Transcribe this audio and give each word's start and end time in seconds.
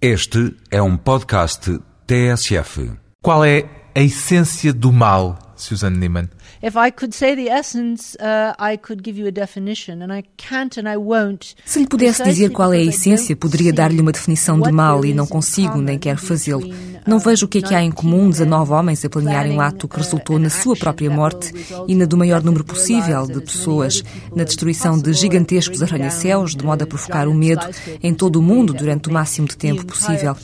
Este 0.00 0.54
é 0.70 0.82
um 0.82 0.94
podcast 0.94 1.80
TSF. 2.06 2.92
Qual 3.22 3.42
é 3.42 3.64
a 3.94 4.00
essência 4.00 4.70
do 4.70 4.92
mal, 4.92 5.38
Susan 5.56 5.90
Neiman? 5.90 6.28
If 6.62 6.76
I 6.76 6.90
could 6.90 7.14
say 7.14 7.34
the 7.34 7.50
essence, 7.50 8.16
uh, 8.20 8.54
I 8.58 8.76
could 8.76 9.02
give 9.02 9.18
you 9.18 9.26
a 9.26 9.32
definition, 9.32 10.02
and 10.02 10.12
I 10.12 10.24
can't 10.36 10.78
and 10.78 10.88
I 10.88 10.96
won't. 10.96 11.54
Se 11.64 11.80
lhe 11.80 11.86
pudesse 11.86 12.22
dizer 12.22 12.50
qual 12.50 12.72
é 12.72 12.78
a 12.78 12.84
essência, 12.84 13.34
poderia 13.36 13.72
dar-lhe 13.72 14.00
uma 14.00 14.12
definição 14.12 14.60
de 14.60 14.70
mal 14.70 15.04
e 15.04 15.12
não 15.12 15.26
consigo 15.26 15.80
nem 15.80 15.98
quero 15.98 16.18
fazê-lo. 16.18 16.68
Não 17.06 17.18
vejo 17.18 17.46
o 17.46 17.48
que 17.48 17.58
é 17.58 17.62
que 17.62 17.74
há 17.74 17.82
em 17.82 17.90
comum 17.90 18.28
19 18.28 18.72
homens 18.72 19.04
a 19.04 19.08
planearem 19.08 19.52
um 19.52 19.60
ato 19.60 19.88
que 19.88 19.96
resultou 19.96 20.38
na 20.38 20.50
sua 20.50 20.76
própria 20.76 21.10
morte 21.10 21.52
e 21.86 21.94
na 21.94 22.04
do 22.04 22.16
maior 22.16 22.42
número 22.42 22.64
possível 22.64 23.26
de 23.26 23.40
pessoas, 23.40 24.02
na 24.34 24.44
destruição 24.44 24.98
de 24.98 25.12
gigantescos 25.12 25.82
arranha-céus, 25.82 26.54
de 26.54 26.64
modo 26.64 26.82
a 26.82 26.86
provocar 26.86 27.28
o 27.28 27.34
medo 27.34 27.66
em 28.02 28.12
todo 28.12 28.36
o 28.36 28.42
mundo 28.42 28.72
durante 28.72 29.08
o 29.08 29.12
máximo 29.12 29.46
de 29.46 29.56
tempo 29.56 29.84
possível. 29.86 30.36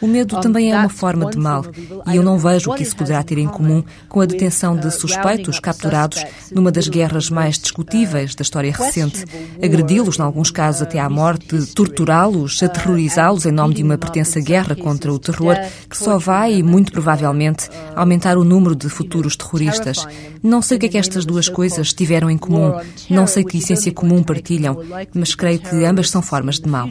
O 0.00 0.06
medo 0.06 0.40
também 0.40 0.72
é 0.72 0.76
uma 0.76 0.88
forma 0.88 1.30
de 1.30 1.38
mal, 1.38 1.64
e 2.06 2.16
eu 2.16 2.22
não 2.22 2.38
vejo 2.38 2.70
o 2.70 2.74
que 2.74 2.82
isso 2.82 2.96
poderá 2.96 3.22
ter 3.22 3.38
em 3.38 3.48
comum 3.48 3.82
com 4.08 4.20
a 4.20 4.26
detenção 4.26 4.76
de 4.76 4.90
suspeitos 4.90 5.58
capturados 5.58 6.24
numa 6.52 6.70
das 6.70 6.88
guerras 6.88 7.30
mais 7.30 7.58
discutíveis 7.58 8.34
da 8.34 8.42
história 8.42 8.72
recente, 8.72 9.24
agredi-los, 9.62 10.18
em 10.18 10.22
alguns 10.22 10.50
casos 10.50 10.82
até 10.82 10.98
à 10.98 11.08
morte, 11.08 11.66
torturá-los, 11.74 12.62
aterrorizá-los 12.62 13.46
em 13.46 13.52
nome 13.52 13.74
de 13.74 13.82
uma 13.82 13.96
pertença 13.96 14.40
guerra 14.40 14.76
contra 14.76 15.12
o 15.12 15.18
terror, 15.18 15.56
que 15.88 15.96
só 15.96 16.18
vai, 16.18 16.62
muito 16.62 16.92
provavelmente, 16.92 17.68
aumentar 17.96 18.36
o 18.36 18.44
número 18.44 18.76
de 18.76 18.88
futuros 18.88 19.36
terroristas. 19.36 20.06
Não 20.42 20.60
sei 20.62 20.76
o 20.76 20.80
que 20.80 20.86
é 20.86 20.88
que 20.90 20.98
estas 20.98 21.24
duas 21.24 21.48
coisas 21.48 21.92
tiveram 21.92 22.30
em 22.30 22.38
comum, 22.38 22.74
não 23.08 23.26
sei 23.26 23.44
que 23.44 23.58
essência 23.58 23.92
comum 23.92 24.22
partilham, 24.22 24.78
mas 25.14 25.34
creio 25.34 25.58
que 25.58 25.84
ambas 25.84 26.10
são 26.10 26.20
formas 26.20 26.49
de 26.58 26.68
mal. 26.68 26.90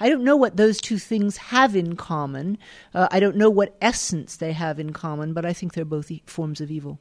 I 0.00 0.08
don't 0.08 0.22
know 0.22 0.36
what 0.36 0.56
those 0.56 0.80
two 0.80 0.98
things 0.98 1.36
have 1.36 1.74
in 1.74 1.96
common. 1.96 2.58
Uh, 2.94 3.08
I 3.10 3.20
don't 3.20 3.36
know 3.36 3.50
what 3.50 3.76
essence 3.80 4.36
they 4.36 4.52
have 4.52 4.78
in 4.78 4.92
common, 4.92 5.32
but 5.32 5.44
I 5.44 5.52
think 5.52 5.74
they're 5.74 5.84
both 5.84 6.10
e- 6.10 6.22
forms 6.26 6.60
of 6.60 6.70
evil. 6.70 6.98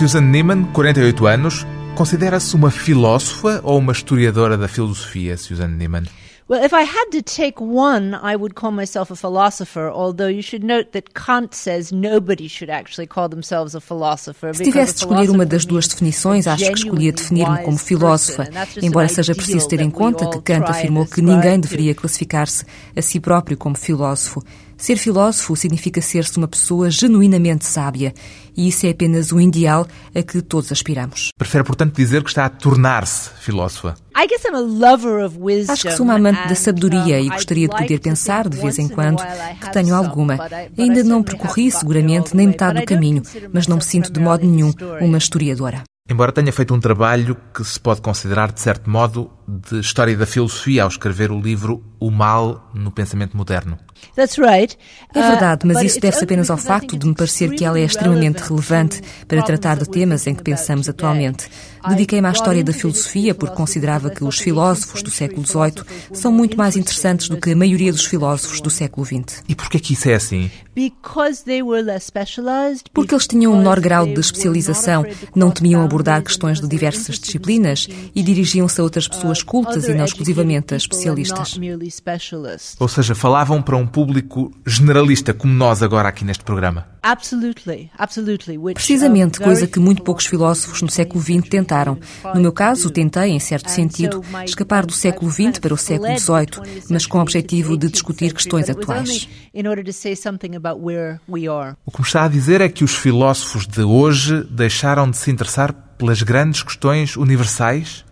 Susan 0.00 0.22
Neiman, 0.22 0.64
48 0.72 1.26
anos, 1.26 1.66
considera-se 1.94 2.56
uma 2.56 2.70
filósofa 2.70 3.60
ou 3.62 3.76
uma 3.76 3.92
historiadora 3.92 4.56
da 4.56 4.66
filosofia, 4.66 5.36
Susan 5.36 5.68
Neiman? 5.68 6.04
Well, 6.48 6.64
if 6.64 6.72
I 6.72 6.84
had 6.84 7.10
to 7.12 7.22
take 7.22 7.62
one, 7.62 8.16
I 8.22 8.34
would 8.34 8.54
call 8.54 8.72
myself 8.72 9.12
a 9.12 9.14
philosopher, 9.14 9.90
although 9.92 10.30
you 10.30 10.42
should 10.42 10.66
note 10.66 10.92
that 10.92 11.12
Kant 11.12 11.54
says 11.54 11.92
nobody 11.92 12.48
should 12.48 12.70
actually 12.70 13.06
call 13.06 13.28
themselves 13.28 13.74
a 13.74 13.80
philosopher. 13.80 14.54
Se 14.54 14.64
tivesse 14.64 14.94
de 14.94 15.00
escolher 15.00 15.28
uma 15.28 15.44
das 15.44 15.66
duas 15.66 15.86
definições, 15.86 16.46
acho 16.46 16.64
que 16.64 16.78
escolhia 16.78 17.12
definir-me 17.12 17.62
como 17.62 17.76
filósofa, 17.76 18.48
embora 18.80 19.06
seja 19.06 19.34
preciso 19.34 19.68
ter 19.68 19.82
em 19.82 19.90
conta 19.90 20.26
que 20.30 20.40
Kant 20.40 20.64
afirmou 20.64 21.04
que 21.04 21.20
ninguém 21.20 21.60
deveria 21.60 21.94
classificar-se 21.94 22.64
a 22.96 23.02
si 23.02 23.20
próprio 23.20 23.58
como 23.58 23.76
filósofo. 23.76 24.42
Ser 24.80 24.96
filósofo 24.96 25.54
significa 25.54 26.00
ser-se 26.00 26.38
uma 26.38 26.48
pessoa 26.48 26.90
genuinamente 26.90 27.66
sábia, 27.66 28.14
e 28.56 28.66
isso 28.66 28.86
é 28.86 28.90
apenas 28.90 29.30
o 29.30 29.38
ideal 29.38 29.86
a 30.14 30.22
que 30.22 30.40
todos 30.40 30.72
aspiramos. 30.72 31.28
Prefere, 31.36 31.62
portanto, 31.62 31.94
dizer 31.94 32.22
que 32.22 32.30
está 32.30 32.46
a 32.46 32.48
tornar-se 32.48 33.28
filósofa. 33.40 33.94
Acho 35.68 35.82
que 35.82 35.92
sou 35.92 36.06
uma 36.06 36.14
amante 36.14 36.48
da 36.48 36.54
sabedoria 36.54 37.20
e 37.20 37.28
gostaria 37.28 37.68
de 37.68 37.76
poder 37.76 38.00
pensar, 38.00 38.48
de 38.48 38.56
vez 38.56 38.78
em 38.78 38.88
quando, 38.88 39.22
que 39.60 39.70
tenho 39.70 39.94
alguma. 39.94 40.38
Ainda 40.78 41.04
não 41.04 41.22
percorri, 41.22 41.70
seguramente, 41.70 42.34
nem 42.34 42.46
metade 42.46 42.80
do 42.80 42.86
caminho, 42.86 43.22
mas 43.52 43.66
não 43.66 43.76
me 43.76 43.84
sinto 43.84 44.10
de 44.10 44.18
modo 44.18 44.46
nenhum 44.46 44.72
uma 44.98 45.18
historiadora. 45.18 45.82
Embora 46.08 46.32
tenha 46.32 46.52
feito 46.52 46.74
um 46.74 46.80
trabalho 46.80 47.36
que 47.54 47.62
se 47.62 47.78
pode 47.78 48.00
considerar, 48.00 48.50
de 48.50 48.60
certo 48.60 48.90
modo, 48.90 49.30
de 49.50 49.80
história 49.80 50.16
da 50.16 50.26
filosofia 50.26 50.84
ao 50.84 50.88
escrever 50.88 51.32
o 51.32 51.40
livro 51.40 51.82
O 51.98 52.10
Mal 52.10 52.70
no 52.72 52.90
Pensamento 52.90 53.36
Moderno. 53.36 53.78
É 55.14 55.20
verdade, 55.20 55.66
mas 55.66 55.82
isso 55.82 56.00
deve-se 56.00 56.24
apenas 56.24 56.50
ao 56.50 56.56
facto 56.56 56.96
de 56.96 57.06
me 57.06 57.14
parecer 57.14 57.50
que 57.50 57.64
ela 57.64 57.78
é 57.78 57.84
extremamente 57.84 58.38
relevante 58.38 59.00
para 59.26 59.42
tratar 59.42 59.76
de 59.76 59.88
temas 59.88 60.26
em 60.26 60.34
que 60.34 60.42
pensamos 60.42 60.88
atualmente. 60.88 61.48
Dediquei-me 61.88 62.26
à 62.26 62.30
história 62.30 62.62
da 62.62 62.72
filosofia 62.72 63.34
porque 63.34 63.54
considerava 63.54 64.10
que 64.10 64.22
os 64.22 64.38
filósofos 64.38 65.02
do 65.02 65.10
século 65.10 65.46
XVIII 65.46 65.84
são 66.12 66.30
muito 66.30 66.56
mais 66.56 66.76
interessantes 66.76 67.28
do 67.28 67.38
que 67.38 67.50
a 67.50 67.56
maioria 67.56 67.92
dos 67.92 68.04
filósofos 68.04 68.60
do 68.60 68.70
século 68.70 69.04
XX. 69.04 69.42
E 69.48 69.54
porquê 69.54 69.78
que 69.78 69.94
isso 69.94 70.08
é 70.08 70.14
assim? 70.14 70.50
Porque 72.92 73.14
eles 73.14 73.26
tinham 73.26 73.52
um 73.52 73.58
menor 73.58 73.80
grau 73.80 74.06
de 74.06 74.20
especialização, 74.20 75.04
não 75.34 75.50
temiam 75.50 75.82
abordar 75.82 76.22
questões 76.22 76.60
de 76.60 76.68
diversas 76.68 77.18
disciplinas 77.18 77.88
e 78.14 78.22
dirigiam-se 78.22 78.80
a 78.80 78.84
outras 78.84 79.08
pessoas 79.08 79.39
cultas 79.42 79.88
e 79.88 79.94
não 79.94 80.04
exclusivamente 80.04 80.74
a 80.74 80.76
especialistas. 80.76 81.58
Ou 82.78 82.88
seja, 82.88 83.14
falavam 83.14 83.62
para 83.62 83.76
um 83.76 83.86
público 83.86 84.52
generalista, 84.66 85.32
como 85.34 85.52
nós 85.52 85.82
agora 85.82 86.08
aqui 86.08 86.24
neste 86.24 86.44
programa. 86.44 86.86
Precisamente, 88.74 89.40
coisa 89.40 89.66
que 89.66 89.78
muito 89.78 90.02
poucos 90.02 90.26
filósofos 90.26 90.82
no 90.82 90.90
século 90.90 91.22
XX 91.22 91.48
tentaram. 91.48 91.98
No 92.34 92.40
meu 92.40 92.52
caso, 92.52 92.90
tentei, 92.90 93.30
em 93.30 93.40
certo 93.40 93.70
sentido, 93.70 94.22
escapar 94.44 94.84
do 94.84 94.92
século 94.92 95.30
XX 95.30 95.58
para 95.58 95.72
o 95.72 95.78
século 95.78 96.18
XVIII, 96.18 96.84
mas 96.90 97.06
com 97.06 97.18
o 97.18 97.22
objetivo 97.22 97.76
de 97.76 97.88
discutir 97.88 98.34
questões 98.34 98.68
atuais. 98.68 99.28
O 101.86 101.90
que 101.90 102.00
me 102.00 102.06
está 102.06 102.24
a 102.24 102.28
dizer 102.28 102.60
é 102.60 102.68
que 102.68 102.84
os 102.84 102.94
filósofos 102.94 103.66
de 103.66 103.82
hoje 103.82 104.44
deixaram 104.50 105.10
de 105.10 105.16
se 105.16 105.30
interessar 105.30 105.72
pelas 105.96 106.22
grandes 106.22 106.62
questões 106.62 107.16
universais? 107.16 108.04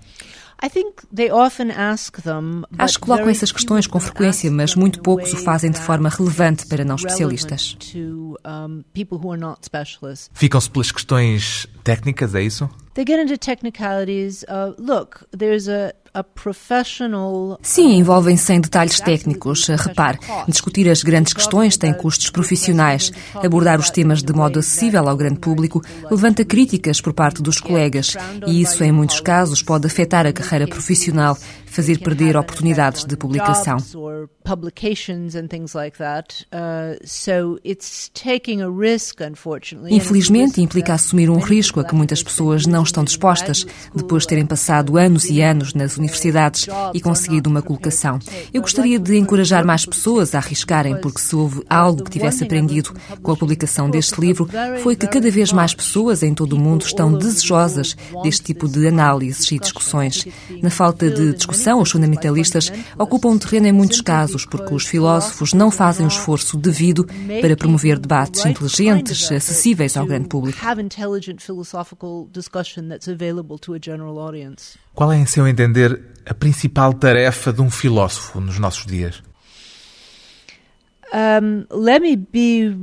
Acho 2.77 2.99
que 2.99 3.07
colocam 3.07 3.29
essas 3.29 3.53
questões 3.53 3.87
com 3.87 4.01
frequência, 4.01 4.51
mas 4.51 4.75
muito 4.75 5.01
poucos 5.01 5.33
o 5.33 5.37
fazem 5.37 5.71
de 5.71 5.81
forma 5.81 6.09
relevante 6.09 6.67
para 6.67 6.85
não 6.85 6.97
especialistas. 6.97 7.77
Ficam-se 10.33 10.71
pelas 10.71 10.91
questões 10.91 11.67
técnicas, 11.85 12.35
é 12.35 12.43
isso? 12.43 12.69
They 12.95 13.05
get 13.07 13.21
into 13.21 13.39
technicalities. 13.39 14.43
Uh, 14.43 14.75
look, 14.77 15.25
there's 15.31 15.69
a, 15.69 15.93
a 15.93 15.93
professional. 15.93 16.08
Sim, 17.62 17.97
envolvem-se 17.97 18.53
em 18.53 18.61
detalhes 18.61 19.01
técnicos. 19.01 19.67
Repare, 19.69 20.19
discutir 20.49 20.89
as 20.89 21.03
grandes 21.03 21.33
questões 21.33 21.77
tem 21.77 21.95
custos 21.95 22.31
profissionais. 22.31 23.12
Abordar 23.34 23.79
os 23.79 23.91
temas 23.91 24.23
de 24.23 24.33
modo 24.33 24.59
acessível 24.59 25.09
ao 25.09 25.17
grande 25.17 25.39
público 25.39 25.83
levanta 26.11 26.45
críticas 26.45 27.01
por 27.01 27.12
parte 27.12 27.43
dos 27.43 27.61
colegas 27.61 28.17
e 28.47 28.61
isso, 28.61 28.83
em 28.83 28.93
muitos 28.93 29.21
casos, 29.21 29.62
pode 29.62 29.87
afetar 29.87 30.27
a 30.27 30.33
carreira 30.33 30.67
profissional, 30.67 31.37
fazer 31.67 31.99
perder 31.99 32.37
oportunidades 32.37 33.05
de 33.05 33.17
publicação. 33.17 33.77
Infelizmente, 39.95 40.61
implica 40.61 40.95
assumir 40.95 41.31
um 41.31 41.39
risco 41.39 41.81
a 41.81 41.84
que 41.84 41.95
muitas 41.95 42.23
pessoas 42.23 42.66
não 42.66 42.83
estão 42.83 43.04
dispostas, 43.04 43.66
depois 43.95 44.22
de 44.22 44.28
terem 44.28 44.47
passado 44.47 44.97
anos 44.97 45.27
e 45.27 45.42
anos 45.42 45.75
nas 45.75 45.97
universidades 45.97 46.08
e 46.95 47.01
conseguido 47.01 47.49
uma 47.49 47.63
colocação. 47.63 48.19
Eu 48.53 48.63
gostaria 48.63 48.99
de 48.99 49.16
encorajar 49.16 49.65
mais 49.65 49.84
pessoas 49.84 50.34
a 50.34 50.39
arriscarem, 50.39 50.97
porque 51.01 51.21
se 51.21 51.34
houve 51.34 51.63
algo 51.69 52.05
que 52.05 52.10
tivesse 52.10 52.45
aprendido 52.45 52.95
com 53.22 53.33
a 53.33 53.37
publicação 53.37 53.91
deste 53.91 54.21
livro, 54.21 54.49
foi 54.83 54.97
que 54.97 55.07
cada 55.07 55.31
vez 55.31 55.53
mais 55.53 55.75
pessoas 55.75 56.22
em 56.22 56.34
todo 56.34 56.55
o 56.55 56.59
mundo 56.59 56.84
estão 56.84 57.13
desejosas 57.13 57.97
deste 58.22 58.43
tipo 58.43 58.69
de 58.69 58.87
análises 58.87 59.51
e 59.51 59.59
discussões. 59.59 60.27
Na 60.63 60.71
falta 60.71 61.10
de 61.10 61.34
discussão, 61.34 61.81
os 61.81 61.91
fundamentalistas 61.91 62.72
ocupam 62.99 63.31
um 63.31 63.39
terreno 63.39 63.66
em 63.66 63.72
muitos 63.72 64.01
casos, 64.01 64.45
porque 64.45 64.75
os 64.75 64.87
filósofos 64.87 65.53
não 65.53 65.71
fazem 65.71 66.07
o 66.07 66.09
esforço 66.09 66.57
devido 66.57 67.07
para 67.41 67.57
promover 67.57 67.99
debates 67.99 68.45
inteligentes, 68.45 69.31
acessíveis 69.31 69.97
ao 69.97 70.07
grande 70.07 70.28
público. 70.28 70.59
Qual 74.98 75.12
é, 75.12 75.16
em 75.16 75.27
seu 75.27 75.47
entender, 75.47 76.00
a 76.27 76.34
principal 76.34 76.92
tarefa 76.92 77.53
de 77.53 77.62
um 77.62 77.71
filósofo 77.71 78.41
nos 78.41 78.59
nossos 78.59 78.84
dias? 78.84 79.22
Um, 81.15 81.65
let 81.71 82.03
me 82.03 82.16
be 82.16 82.77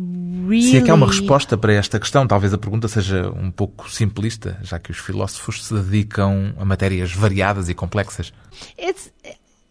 really... 0.48 0.72
Se 0.72 0.78
é 0.78 0.82
que 0.82 0.90
há 0.90 0.94
uma 0.94 1.08
resposta 1.08 1.58
para 1.58 1.74
esta 1.74 2.00
questão, 2.00 2.26
talvez 2.26 2.54
a 2.54 2.58
pergunta 2.58 2.88
seja 2.88 3.30
um 3.32 3.52
pouco 3.52 3.92
simplista, 3.92 4.58
já 4.64 4.80
que 4.80 4.92
os 4.92 4.98
filósofos 4.98 5.66
se 5.66 5.74
dedicam 5.74 6.54
a 6.58 6.64
matérias 6.64 7.12
variadas 7.12 7.68
e 7.68 7.74
complexas. 7.74 8.32
It's 8.80 9.12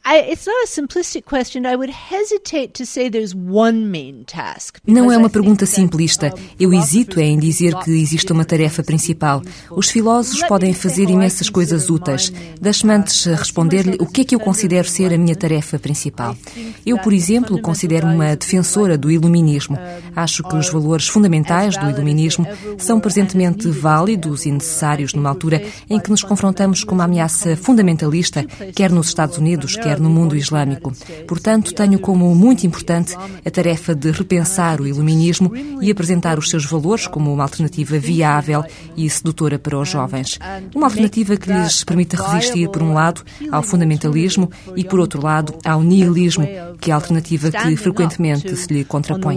I, 0.06 0.19
it's 0.31 0.47
not 0.47 0.62
a 0.62 0.67
simplistic 0.67 1.25
question. 1.25 1.65
I 1.65 1.77
would 1.77 1.91
hesitate 1.91 2.75
to 2.75 2.85
say 2.85 3.09
there's 3.09 3.35
one 3.35 3.87
main 3.91 4.25
task. 4.25 4.77
Não 4.87 5.11
é 5.11 5.17
uma 5.17 5.31
pergunta 5.31 5.65
simplista. 5.65 6.31
Eu 6.61 6.75
hesito 6.75 7.19
em 7.19 7.39
dizer 7.39 7.75
que 7.79 7.91
existe 7.91 8.31
uma 8.31 8.45
tarefa 8.45 8.83
principal. 8.83 9.41
Os 9.71 9.89
filósofos 9.89 10.47
podem 10.47 10.75
fazer 10.75 11.09
imensas 11.09 11.49
coisas 11.49 11.89
úteis. 11.89 12.31
Deixe-me 12.61 12.93
antes 12.93 13.25
responder-lhe 13.25 13.97
o 13.99 14.05
que 14.05 14.21
é 14.21 14.25
que 14.25 14.35
eu 14.35 14.41
considero 14.41 14.87
ser 14.87 15.11
a 15.15 15.17
minha 15.17 15.35
tarefa 15.35 15.79
principal. 15.79 16.37
Eu, 16.85 16.99
por 16.99 17.15
exemplo, 17.15 17.59
considero 17.62 18.07
uma 18.07 18.37
defensora 18.37 18.99
do 18.99 19.11
iluminismo. 19.11 19.79
Acho 20.15 20.43
que 20.43 20.55
os 20.55 20.69
valores 20.69 21.09
fundamentais 21.09 21.79
do 21.79 21.89
iluminismo 21.89 22.47
são 22.77 23.00
presentemente 23.00 23.71
válidos 23.71 24.45
e 24.45 24.50
necessários 24.50 25.15
numa 25.15 25.31
altura 25.31 25.62
em 25.89 25.99
que 25.99 26.11
nos 26.11 26.23
confrontamos 26.23 26.85
com 26.85 26.95
uma 26.95 27.05
ameaça 27.05 27.57
fundamentalista, 27.57 28.45
quer 28.75 28.91
nos 28.91 29.07
Estados 29.07 29.39
Unidos, 29.39 29.77
quer 29.77 29.94
no 29.99 30.11
mundo 30.11 30.37
islâmico. 30.37 30.93
Portanto, 31.26 31.75
tenho 31.75 31.99
como 31.99 32.35
muito 32.35 32.67
importante 32.67 33.14
a 33.17 33.50
tarefa 33.50 33.94
de 33.94 34.11
repensar 34.11 34.81
o 34.81 34.87
iluminismo 34.87 35.52
e 35.81 35.91
apresentar 35.91 36.38
os 36.38 36.49
seus 36.49 36.64
valores 36.64 37.06
como 37.06 37.32
uma 37.32 37.43
alternativa 37.43 37.99
viável 37.99 38.64
e 38.96 39.08
sedutora 39.08 39.58
para 39.58 39.79
os 39.79 39.88
jovens. 39.88 40.38
Uma 40.75 40.87
alternativa 40.87 41.37
que 41.37 41.52
lhes 41.52 41.85
permita 41.85 42.23
resistir, 42.23 42.69
por 42.69 42.82
um 42.82 42.93
lado, 42.93 43.23
ao 43.50 43.62
fundamentalismo 43.62 44.50
e, 44.76 44.85
por 44.85 45.00
outro 45.00 45.23
lado, 45.23 45.55
ao 45.64 45.82
nihilismo, 45.82 46.47
que 46.81 46.90
é 46.90 46.93
a 46.93 46.97
alternativa 46.97 47.50
que 47.50 47.76
frequentemente 47.76 48.55
se 48.56 48.73
lhe 48.73 48.85
contrapõe. 48.85 49.37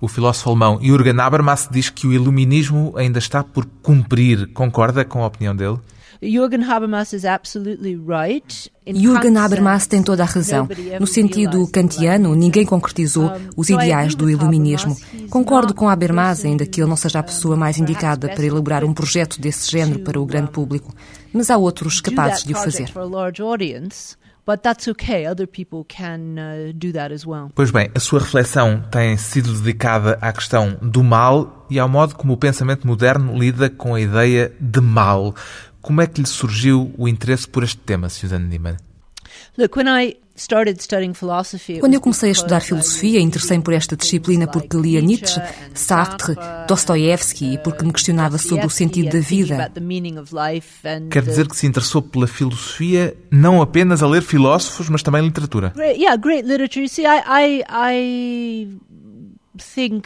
O 0.00 0.08
filósofo 0.08 0.50
alemão 0.50 0.78
Jürgen 0.82 1.20
Habermas 1.20 1.68
diz 1.70 1.90
que 1.90 2.06
o 2.06 2.12
iluminismo 2.12 2.92
ainda 2.96 3.18
está 3.18 3.42
por 3.42 3.66
cumprir. 3.82 4.48
Concorda 4.52 5.04
com 5.04 5.22
a 5.22 5.26
opinião 5.26 5.54
dele? 5.54 5.78
Jürgen 6.20 6.62
Habermas 6.62 7.12
is 7.12 7.24
absolutely 7.24 7.96
right. 7.96 8.70
Jürgen 8.86 9.36
Habermas 9.36 9.86
tem 9.86 10.02
toda 10.02 10.22
a 10.22 10.26
razão. 10.26 10.68
No 10.98 11.06
sentido 11.06 11.66
kantiano, 11.68 12.34
ninguém 12.34 12.66
concretizou 12.66 13.30
os 13.56 13.70
ideais 13.70 14.14
do 14.14 14.28
iluminismo. 14.28 14.96
Concordo 15.30 15.74
com 15.74 15.88
Habermas, 15.88 16.44
ainda 16.44 16.66
que 16.66 16.80
ele 16.80 16.88
não 16.88 16.96
seja 16.96 17.20
a 17.20 17.22
pessoa 17.22 17.56
mais 17.56 17.78
indicada 17.78 18.28
para 18.28 18.44
elaborar 18.44 18.84
um 18.84 18.92
projeto 18.92 19.40
desse 19.40 19.70
género 19.70 20.00
para 20.00 20.20
o 20.20 20.26
grande 20.26 20.50
público, 20.50 20.94
mas 21.32 21.50
há 21.50 21.56
outros 21.56 22.00
capazes 22.00 22.44
de 22.44 22.52
o 22.52 22.56
fazer. 22.56 22.90
But 24.44 24.64
that's 24.64 24.88
okay, 24.88 25.24
other 25.24 25.46
people 25.46 25.84
can 25.84 26.36
uh, 26.36 26.72
do 26.72 26.92
that 26.94 27.12
as 27.12 27.24
well. 27.24 27.52
Pois 27.54 27.70
bem, 27.70 27.92
a 27.94 28.00
sua 28.00 28.18
reflexão 28.18 28.82
tem 28.90 29.16
sido 29.16 29.52
dedicada 29.52 30.18
à 30.20 30.32
questão 30.32 30.76
do 30.82 31.04
mal 31.04 31.64
e 31.70 31.78
ao 31.78 31.88
modo 31.88 32.16
como 32.16 32.32
o 32.32 32.36
pensamento 32.36 32.84
moderno 32.84 33.38
lida 33.38 33.70
com 33.70 33.94
a 33.94 34.00
ideia 34.00 34.52
de 34.60 34.80
mal. 34.80 35.32
Como 35.82 36.00
é 36.00 36.06
que 36.06 36.20
lhe 36.20 36.26
surgiu 36.26 36.94
o 36.96 37.08
interesse 37.08 37.46
por 37.46 37.62
este 37.64 37.78
tema, 37.78 38.08
Susan 38.08 38.38
Niemann? 38.38 38.76
Look, 39.58 39.76
when 39.76 39.88
I 39.88 40.16
quando 41.78 41.94
eu 41.94 42.00
comecei 42.00 42.30
a 42.30 42.32
estudar 42.32 42.60
filosofia, 42.60 43.20
interessei-me 43.20 43.62
por 43.62 43.74
esta 43.74 43.94
disciplina 43.96 44.46
porque 44.46 44.76
lia 44.76 45.00
Nietzsche, 45.00 45.40
Sartre, 45.74 46.34
Dostoevsky 46.66 47.54
e 47.54 47.58
porque 47.58 47.84
me 47.84 47.92
questionava 47.92 48.38
sobre 48.38 48.66
o 48.66 48.70
sentido 48.70 49.12
da 49.12 49.20
vida. 49.20 49.70
Quer 51.10 51.22
dizer 51.22 51.46
que 51.46 51.56
se 51.56 51.66
interessou 51.66 52.00
pela 52.00 52.26
filosofia 52.26 53.14
não 53.30 53.60
apenas 53.60 54.02
a 54.02 54.08
ler 54.08 54.22
filósofos, 54.22 54.88
mas 54.88 55.02
também 55.02 55.22
literatura? 55.22 55.72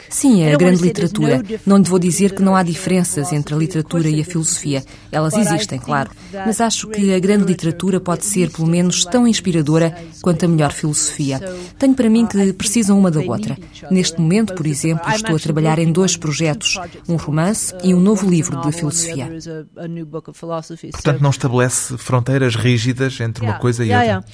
Sim, 0.09 0.43
é 0.43 0.53
a 0.53 0.57
grande 0.57 0.81
literatura. 0.81 1.41
Não 1.65 1.77
lhe 1.77 1.83
vou 1.83 1.97
dizer 1.97 2.33
que 2.35 2.41
não 2.41 2.55
há 2.55 2.63
diferenças 2.63 3.31
entre 3.31 3.53
a 3.55 3.57
literatura 3.57 4.09
e 4.09 4.19
a 4.21 4.25
filosofia. 4.25 4.83
Elas 5.11 5.35
existem, 5.35 5.79
claro. 5.79 6.11
Mas 6.45 6.59
acho 6.59 6.87
que 6.89 7.13
a 7.13 7.19
grande 7.19 7.45
literatura 7.45 7.99
pode 7.99 8.25
ser, 8.25 8.51
pelo 8.51 8.67
menos, 8.67 9.05
tão 9.05 9.25
inspiradora 9.27 9.95
quanto 10.21 10.43
a 10.43 10.47
melhor 10.47 10.73
filosofia. 10.73 11.39
Tenho 11.79 11.93
para 11.93 12.09
mim 12.09 12.25
que 12.25 12.51
precisam 12.53 12.99
uma 12.99 13.09
da 13.09 13.21
outra. 13.21 13.57
Neste 13.89 14.19
momento, 14.19 14.53
por 14.53 14.67
exemplo, 14.67 15.09
estou 15.09 15.35
a 15.35 15.39
trabalhar 15.39 15.79
em 15.79 15.91
dois 15.91 16.17
projetos: 16.17 16.77
um 17.07 17.15
romance 17.15 17.73
e 17.83 17.93
um 17.93 17.99
novo 17.99 18.29
livro 18.29 18.59
de 18.61 18.71
filosofia. 18.73 19.29
Portanto, 20.91 21.21
não 21.21 21.29
estabelece 21.29 21.97
fronteiras 21.97 22.55
rígidas 22.55 23.19
entre 23.21 23.45
uma 23.45 23.53
coisa 23.59 23.85
e 23.85 23.91
outra. 23.91 24.25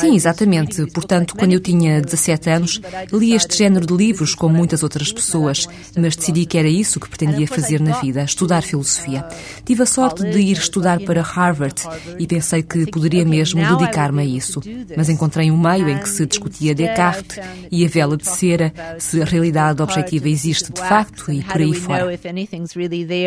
Sim, 0.00 0.14
exatamente. 0.14 0.86
Portanto, 0.86 1.34
quando 1.36 1.52
eu 1.52 1.60
tinha 1.60 2.00
17 2.00 2.50
anos, 2.50 2.80
li 3.12 3.34
este 3.34 3.56
género 3.56 3.86
de 3.86 3.94
livros 3.94 4.34
como 4.34 4.56
muitas 4.56 4.82
outras 4.82 5.12
pessoas, 5.12 5.66
mas 5.96 6.16
decidi 6.16 6.46
que 6.46 6.58
era 6.58 6.68
isso 6.68 7.00
que 7.00 7.08
pretendia 7.08 7.46
fazer 7.46 7.80
na 7.80 8.00
vida, 8.00 8.22
estudar 8.22 8.62
filosofia. 8.62 9.24
Tive 9.64 9.82
a 9.82 9.86
sorte 9.86 10.22
de 10.24 10.38
ir 10.38 10.56
estudar 10.56 11.00
para 11.00 11.22
Harvard 11.22 11.82
e 12.18 12.26
pensei 12.26 12.62
que 12.62 12.86
poderia 12.90 13.24
mesmo 13.24 13.60
dedicar-me 13.76 14.22
a 14.22 14.24
isso. 14.24 14.60
Mas 14.96 15.08
encontrei 15.08 15.50
um 15.50 15.58
meio 15.58 15.88
em 15.88 15.98
que 15.98 16.08
se 16.08 16.26
discutia 16.26 16.74
Descartes 16.74 17.38
e 17.70 17.84
a 17.84 17.88
vela 17.88 18.16
de 18.16 18.26
cera, 18.26 18.72
se 18.98 19.20
a 19.22 19.24
realidade 19.24 19.82
objetiva 19.82 20.28
existe 20.28 20.72
de 20.72 20.80
facto 20.80 21.30
e 21.32 21.42
por 21.42 21.60
aí 21.60 21.74
fora. 21.74 22.04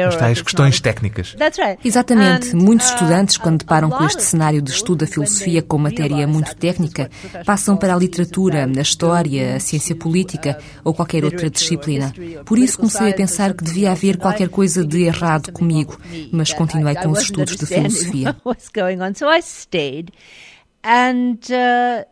As 0.07 0.15
tais 0.15 0.41
questões 0.41 0.79
técnicas. 0.79 1.35
Exatamente. 1.83 2.55
Muitos 2.55 2.87
estudantes, 2.89 3.37
quando 3.37 3.60
deparam 3.61 3.89
com 3.89 4.03
este 4.03 4.23
cenário 4.23 4.61
de 4.61 4.71
estudo 4.71 5.05
da 5.05 5.07
filosofia 5.07 5.61
como 5.61 5.83
matéria 5.83 6.27
muito 6.27 6.55
técnica, 6.55 7.09
passam 7.45 7.77
para 7.77 7.93
a 7.93 7.97
literatura, 7.97 8.65
a 8.65 8.81
história, 8.81 9.55
a 9.55 9.59
ciência 9.59 9.95
política 9.95 10.57
ou 10.83 10.93
qualquer 10.93 11.23
outra 11.23 11.49
disciplina. 11.49 12.13
Por 12.45 12.57
isso 12.59 12.77
comecei 12.77 13.11
a 13.11 13.13
pensar 13.13 13.53
que 13.53 13.63
devia 13.63 13.91
haver 13.91 14.17
qualquer 14.17 14.49
coisa 14.49 14.85
de 14.85 15.03
errado 15.03 15.51
comigo, 15.51 15.97
mas 16.31 16.53
continuei 16.53 16.95
com 16.95 17.09
os 17.09 17.21
estudos 17.21 17.55
de 17.55 17.65
filosofia. 17.67 18.35
And 20.83 21.37
uh, 21.51 22.03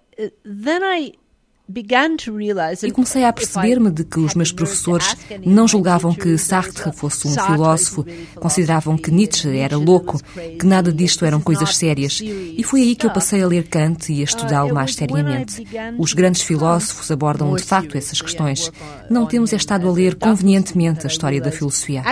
then 0.46 0.84
I 0.84 1.14
e 2.84 2.92
comecei 2.92 3.24
a 3.24 3.34
perceber-me 3.34 3.92
de 3.92 4.04
que 4.04 4.20
os 4.20 4.34
meus 4.34 4.52
professores 4.52 5.16
não 5.46 5.68
julgavam 5.68 6.14
que 6.14 6.38
Sartre 6.38 6.92
fosse 6.92 7.28
um 7.28 7.32
filósofo, 7.32 8.06
consideravam 8.36 8.98
que 8.98 9.12
Nietzsche 9.12 9.58
era 9.58 9.78
louco, 9.78 10.20
que 10.60 10.66
nada 10.66 10.92
disto 10.92 11.26
eram 11.26 11.40
coisas 11.40 11.78
sérias. 11.78 12.22
E 12.22 12.64
foi 12.64 12.82
aí 12.82 12.96
que 12.96 13.06
eu 13.06 13.12
passei 13.12 13.42
a 13.44 13.48
ler 13.48 13.68
Kant 13.68 14.12
e 14.12 14.22
a 14.22 14.24
estudá-lo 14.24 14.74
mais 14.74 14.96
seriamente. 14.96 15.64
Os 15.98 16.14
grandes 16.14 16.42
filósofos 16.42 17.10
abordam 17.12 17.56
de 17.56 17.64
facto 17.64 17.98
essas 17.98 18.22
questões. 18.22 18.72
Não 19.10 19.26
temos 19.26 19.54
estado 19.54 19.88
a 19.88 19.92
ler 19.92 20.16
convenientemente 20.16 21.06
a 21.06 21.10
história 21.10 21.42
da 21.42 21.52
filosofia 21.52 22.04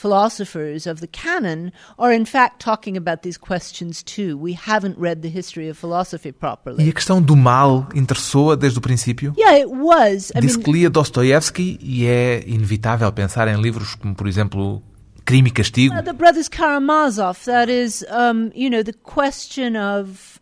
philosophers 0.00 0.86
of 0.86 1.00
the 1.00 1.06
canon 1.06 1.72
are 1.98 2.12
in 2.12 2.24
fact 2.24 2.58
talking 2.58 2.96
about 2.96 3.22
these 3.22 3.38
questions 3.38 4.02
too. 4.02 4.38
We 4.38 4.54
haven't 4.54 4.98
read 4.98 5.20
the 5.20 5.28
history 5.28 5.68
of 5.68 5.78
philosophy 5.78 6.32
properly. 6.32 6.84
E 6.84 6.88
a 6.88 6.92
questão 6.92 7.20
do 7.20 7.36
mal 7.36 7.86
interessou-a 7.94 8.56
desde 8.56 8.78
o 8.78 8.80
princípio? 8.80 9.34
Yeah, 9.36 9.58
it 9.58 9.70
was. 9.70 10.32
I 10.34 10.40
Disse 10.40 10.56
mean, 10.56 10.64
que 10.64 10.72
lia 10.72 10.90
Dostoevsky 10.90 11.78
e 11.82 12.06
é 12.06 12.42
inevitável 12.46 13.12
pensar 13.12 13.46
em 13.48 13.60
livros 13.60 13.94
como, 13.94 14.14
por 14.14 14.26
exemplo, 14.26 14.82
Crime 15.24 15.48
e 15.48 15.52
Castigo. 15.52 15.94
Uh, 15.94 16.02
the 16.02 16.12
Brothers 16.12 16.48
Karamazov, 16.48 17.44
that 17.44 17.70
is, 17.70 18.04
um, 18.10 18.50
you 18.54 18.70
know, 18.70 18.82
the 18.82 18.94
question 19.04 19.76
of 19.76 20.39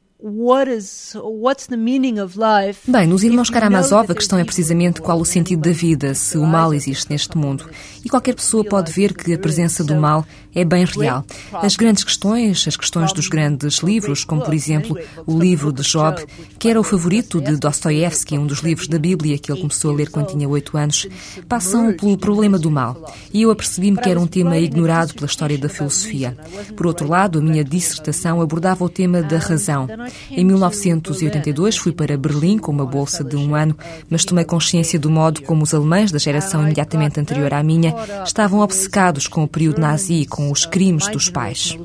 Bem, 2.89 3.07
nos 3.07 3.23
Irmãos 3.23 3.51
Karamazov 3.51 4.11
a 4.11 4.15
questão 4.17 4.37
é 4.37 4.45
precisamente 4.45 5.01
qual 5.01 5.21
o 5.21 5.25
sentido 5.25 5.63
da 5.63 5.71
vida, 5.71 6.13
se 6.13 6.37
o 6.37 6.45
mal 6.45 6.75
existe 6.75 7.09
neste 7.09 7.39
mundo. 7.39 7.71
E 8.05 8.09
qualquer 8.09 8.35
pessoa 8.35 8.65
pode 8.65 8.91
ver 8.91 9.15
que 9.15 9.33
a 9.33 9.39
presença 9.39 9.85
do 9.85 9.95
mal 9.95 10.27
é 10.61 10.65
bem 10.65 10.85
real. 10.85 11.25
As 11.53 11.77
grandes 11.77 12.05
questões, 12.05 12.67
as 12.67 12.77
questões 12.77 13.13
dos 13.13 13.29
grandes 13.29 13.79
livros, 13.79 14.25
como 14.25 14.43
por 14.43 14.55
exemplo 14.55 14.97
o 15.27 15.39
livro 15.39 15.73
de 15.73 15.83
Job, 15.83 16.25
que 16.59 16.69
era 16.69 16.81
o 16.81 16.85
favorito 16.85 17.41
de 17.41 17.57
Dostoevsky, 17.57 18.39
um 18.39 18.47
dos 18.47 18.59
livros 18.61 18.89
da 18.89 18.99
Bíblia 18.99 19.39
que 19.39 19.53
ele 19.53 19.61
começou 19.61 19.93
a 19.93 19.95
ler 19.95 20.11
quando 20.11 20.29
tinha 20.29 20.49
oito 20.49 20.77
anos, 20.77 21.07
passam 21.49 21.93
pelo 21.93 22.19
problema 22.19 22.59
do 22.59 22.71
mal. 22.71 23.15
E 23.33 23.43
eu 23.43 23.51
apercebi-me 23.51 23.99
que 23.99 24.09
era 24.09 24.19
um 24.19 24.27
tema 24.27 24.59
ignorado 24.59 25.15
pela 25.15 25.27
história 25.27 25.57
da 25.57 25.69
filosofia. 25.69 26.37
Por 26.77 26.87
outro 26.87 27.09
lado, 27.09 27.39
a 27.39 27.43
minha 27.43 27.65
dissertação 27.65 28.41
abordava 28.41 28.85
o 28.85 28.89
tema 28.89 29.23
da 29.23 29.39
razão. 29.39 29.87
Em 30.31 30.45
1982 30.45 31.77
fui 31.77 31.93
para 31.93 32.17
Berlim 32.17 32.59
com 32.59 32.73
uma 32.73 32.87
bolsa 32.87 33.23
de 33.23 33.37
um 33.37 33.55
ano, 33.55 33.77
mas 34.11 34.25
tomei 34.25 34.45
consciência 34.45 34.99
do 34.99 35.11
modo 35.11 35.43
como 35.43 35.63
os 35.63 35.75
alemães 35.75 36.11
da 36.11 36.19
geração 36.19 36.63
imediatamente 36.63 37.21
anterior 37.21 37.53
à 37.55 37.63
minha 37.63 37.95
estavam 38.25 38.61
obcecados 38.61 39.27
com 39.27 39.45
o 39.45 39.49
período 39.49 39.81
nazi 39.81 40.23
e 40.23 40.27
com 40.27 40.48
os 40.51 40.67
crimes 40.67 41.09
dos 41.09 41.29
pais. 41.29 41.77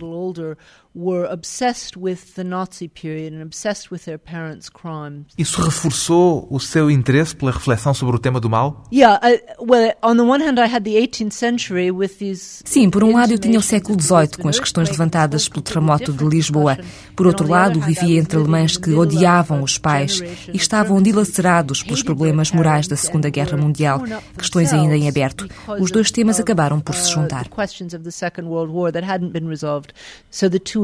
Were 0.95 1.25
obsessed 1.31 1.97
with 1.97 2.35
the 2.35 2.43
Nazi 2.43 2.87
period 2.87 3.33
and 3.33 3.41
obsessed 3.41 3.91
with 3.91 4.05
their 4.05 4.19
parents' 4.19 4.69
crimes. 4.69 5.25
Isso 5.37 5.61
reforçou 5.61 6.47
o 6.49 6.59
seu 6.59 6.91
interesse 6.91 7.35
pela 7.35 7.51
reflexão 7.51 7.93
sobre 7.93 8.15
o 8.15 8.19
tema 8.19 8.39
do 8.39 8.49
mal? 8.49 8.83
Yeah, 8.93 9.19
I, 9.23 9.41
well, 9.59 9.93
on 10.03 10.17
the 10.17 10.23
one 10.23 10.43
hand, 10.43 10.59
I 10.59 10.67
had 10.67 10.83
the 10.83 10.95
18th 10.95 11.33
century 11.33 11.89
with 11.91 12.19
these. 12.19 12.61
Sim, 12.63 12.89
por 12.89 13.03
um 13.03 13.13
lado 13.13 13.33
eu 13.33 13.39
tinha 13.39 13.57
o 13.57 13.61
século 13.61 13.99
XVIII 13.99 14.37
com 14.41 14.47
as 14.47 14.59
questões 14.59 14.89
levantadas 14.89 15.49
pelo 15.49 15.61
terremoto 15.61 16.13
de 16.13 16.23
Lisboa. 16.23 16.77
Por 17.15 17.25
outro 17.25 17.47
lado, 17.47 17.79
vivia 17.81 18.19
entre 18.19 18.37
alemães 18.37 18.77
que 18.77 18.91
odiavam 18.93 19.63
os 19.63 19.77
pais 19.77 20.21
e 20.53 20.57
estavam 20.57 21.01
dilacerados 21.01 21.81
pelos 21.81 22.03
problemas 22.03 22.51
morais 22.51 22.87
da 22.87 22.95
Segunda 22.95 23.29
Guerra 23.29 23.57
Mundial, 23.57 24.03
questões 24.37 24.71
ainda 24.71 24.95
em 24.95 25.07
aberto. 25.07 25.47
Os 25.79 25.89
dois 25.91 26.11
temas 26.11 26.39
acabaram 26.39 26.79
por 26.79 26.93
se 26.93 27.11
juntar. 27.11 27.47
Questions 27.49 27.93
of 27.93 28.03
the 28.03 28.11
Second 28.11 28.47
World 28.47 28.71
War 28.71 28.91
that 28.91 29.05
hadn't 29.05 29.31
been 29.31 29.47
resolved. 29.47 29.93
So 30.29 30.49
the 30.49 30.59
two 30.59 30.82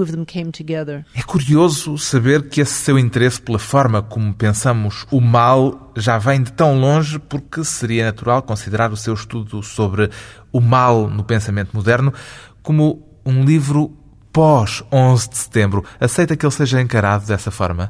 É 1.13 1.21
curioso 1.21 1.97
saber 1.97 2.49
que 2.49 2.61
esse 2.61 2.73
seu 2.73 2.97
interesse 2.97 3.41
pela 3.41 3.59
forma 3.59 4.01
como 4.01 4.33
pensamos 4.33 5.05
o 5.11 5.19
mal 5.21 5.91
já 5.95 6.17
vem 6.17 6.41
de 6.41 6.51
tão 6.51 6.79
longe, 6.79 7.19
porque 7.19 7.63
seria 7.63 8.05
natural 8.05 8.41
considerar 8.41 8.91
o 8.91 8.97
seu 8.97 9.13
estudo 9.13 9.61
sobre 9.63 10.09
o 10.51 10.61
mal 10.61 11.09
no 11.09 11.23
pensamento 11.23 11.71
moderno 11.73 12.13
como 12.61 13.07
um 13.25 13.43
livro 13.43 13.98
pós 14.31 14.83
11 14.91 15.29
de 15.29 15.37
setembro. 15.37 15.83
Aceita 15.99 16.35
que 16.35 16.45
ele 16.45 16.53
seja 16.53 16.81
encarado 16.81 17.25
dessa 17.25 17.51
forma? 17.51 17.89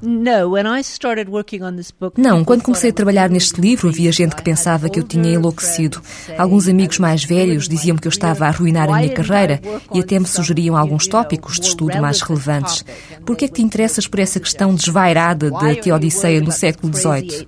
Não, 2.17 2.43
quando 2.43 2.63
comecei 2.63 2.89
a 2.89 2.93
trabalhar 2.93 3.29
neste 3.29 3.60
livro, 3.60 3.89
havia 3.89 4.12
gente 4.12 4.36
que 4.36 4.43
pensava 4.43 4.89
que 4.89 5.00
eu 5.00 5.03
tinha 5.03 5.34
enlouquecido. 5.34 6.01
Alguns 6.38 6.67
amigos 6.67 7.00
mais 7.00 7.24
velhos 7.24 7.67
diziam 7.67 7.98
que 7.98 8.08
eu 8.08 8.12
estava 8.12 8.46
a 8.46 8.48
arruinar 8.48 8.89
a 8.89 8.98
minha 8.98 9.13
carreira 9.13 9.62
e 9.93 10.00
até 10.00 10.17
me 10.19 10.25
sugeriam 10.25 10.77
alguns 10.77 11.08
tópicos 11.08 11.60
de 11.60 11.67
estudo 11.67 12.00
mais 12.01 12.22
relevantes. 12.22 12.86
Por 13.25 13.36
que 13.36 13.46
é 13.46 13.48
que 13.48 13.55
te 13.55 13.62
interessas 13.62 14.08
por 14.08 14.19
essa 14.19 14.39
questão 14.39 14.74
desvairada 14.74 15.51
da 15.51 15.75
Teodiceia 15.75 16.41
no 16.41 16.51
século 16.51 16.93
XVIII? 16.93 17.48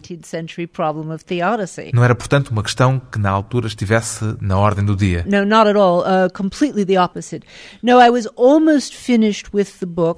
Não 1.94 2.04
era, 2.04 2.16
portanto, 2.16 2.50
uma 2.50 2.64
questão 2.64 3.02
que 3.12 3.20
na 3.20 3.30
altura 3.30 3.68
estivesse 3.68 4.36
na 4.42 4.58
ordem 4.58 4.86
do 4.86 4.96
dia? 4.96 5.26
Não, 5.28 5.46
not 5.46 5.70
at 5.70 5.76
all. 5.76 6.02
Uh, 6.02 6.32
completely 6.34 6.86
the 6.86 7.02
opposite. 7.02 7.46
No, 7.82 8.00
I 8.00 8.10
was 8.10 8.28
almost 8.36 8.81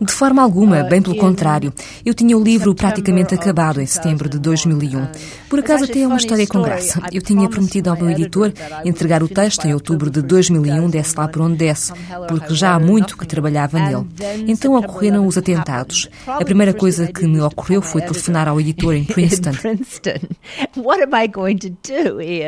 de 0.01 0.13
forma 0.13 0.41
alguma, 0.41 0.83
uh, 0.83 0.89
bem 0.89 1.01
pelo 1.01 1.15
contrário. 1.17 1.73
Eu 2.05 2.13
tinha 2.13 2.37
o 2.37 2.43
livro 2.43 2.73
praticamente 2.75 3.33
acabado 3.33 3.81
em 3.81 3.85
setembro 3.85 4.29
de 4.29 4.39
2001. 4.39 5.07
Por 5.49 5.59
acaso 5.59 5.85
até 5.85 6.01
é 6.01 6.07
uma 6.07 6.17
história 6.17 6.45
com 6.47 6.61
graça. 6.61 7.01
Eu 7.11 7.21
tinha 7.21 7.47
prometido 7.49 7.89
ao 7.89 7.97
meu 7.97 8.09
editor 8.09 8.51
entregar 8.85 9.23
o 9.23 9.27
texto 9.27 9.65
em 9.65 9.73
outubro 9.73 10.09
de 10.09 10.21
2001, 10.21 10.89
desse 10.89 11.17
lá 11.17 11.27
por 11.27 11.41
onde 11.41 11.57
desse, 11.57 11.93
porque 12.27 12.53
já 12.53 12.73
há 12.73 12.79
muito 12.79 13.17
que 13.17 13.25
trabalhava 13.25 13.79
nele. 13.79 14.05
Então 14.47 14.75
ocorreram 14.75 15.25
os 15.27 15.37
atentados. 15.37 16.09
A 16.27 16.43
primeira 16.43 16.73
coisa 16.73 17.07
que 17.07 17.25
me 17.25 17.39
ocorreu 17.41 17.81
foi 17.81 18.01
telefonar 18.01 18.47
ao 18.47 18.59
editor 18.61 18.93
em 18.93 19.05
Princeton. 19.05 19.51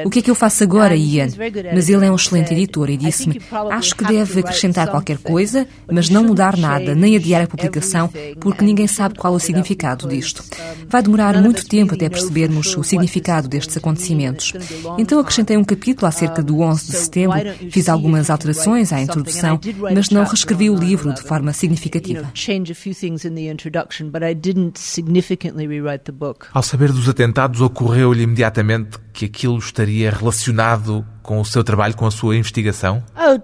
O 0.05 0.10
que 0.10 0.19
é 0.19 0.22
que 0.22 0.31
eu 0.31 0.36
faço 0.36 0.63
agora, 0.63 0.95
Ian? 0.95 1.27
Mas 1.74 1.89
ele 1.89 2.05
é 2.05 2.12
um 2.12 2.15
excelente 2.15 2.53
editor 2.53 2.89
e 2.89 2.98
disse-me: 2.98 3.41
Acho 3.72 3.95
que 3.95 4.03
deve 4.03 4.39
acrescentar 4.39 4.89
qualquer 4.89 5.17
coisa, 5.17 5.67
mas 5.89 6.04
mas 6.05 6.09
não 6.12 6.24
mudar 6.24 6.55
nada, 6.55 6.93
nem 6.93 7.15
adiar 7.15 7.43
a 7.43 7.47
publicação, 7.47 8.12
porque 8.39 8.63
ninguém 8.63 8.85
sabe 8.85 9.15
qual 9.15 9.33
o 9.33 9.39
significado 9.39 10.07
disto. 10.07 10.43
Vai 10.88 11.01
demorar 11.01 11.41
muito 11.41 11.67
tempo 11.67 11.95
até 11.95 12.07
percebermos 12.07 12.77
o 12.77 12.83
significado 12.83 13.47
destes 13.47 13.75
acontecimentos. 13.75 14.53
Então 15.00 15.19
acrescentei 15.19 15.57
um 15.57 15.63
capítulo 15.63 16.07
acerca 16.07 16.43
do 16.43 16.59
11 16.59 16.85
de 16.85 16.97
setembro, 16.97 17.39
fiz 17.71 17.89
algumas 17.89 18.29
alterações 18.29 18.93
à 18.93 19.01
introdução, 19.01 19.59
mas 19.93 20.12
não 20.12 20.24
reescrevi 20.24 20.69
o 20.69 20.75
livro 20.75 21.12
de 21.12 21.24
forma 21.24 21.51
significativa. 21.53 22.31
Ao 26.53 26.63
saber 26.63 26.91
dos 26.91 27.09
atentados, 27.09 27.62
ocorreu-lhe 27.62 28.24
imediatamente 28.24 29.00
que 29.12 29.25
aquilo 29.25 29.57
estaria 29.57 30.12
relacionado 30.12 31.03
com 31.25 31.41
o 31.41 31.46
seu 31.46 31.63
trabalho, 31.63 31.96
com 31.96 32.05
a 32.05 32.12
sua 32.12 32.36
investigação? 32.36 33.03
Oh, 33.15 33.39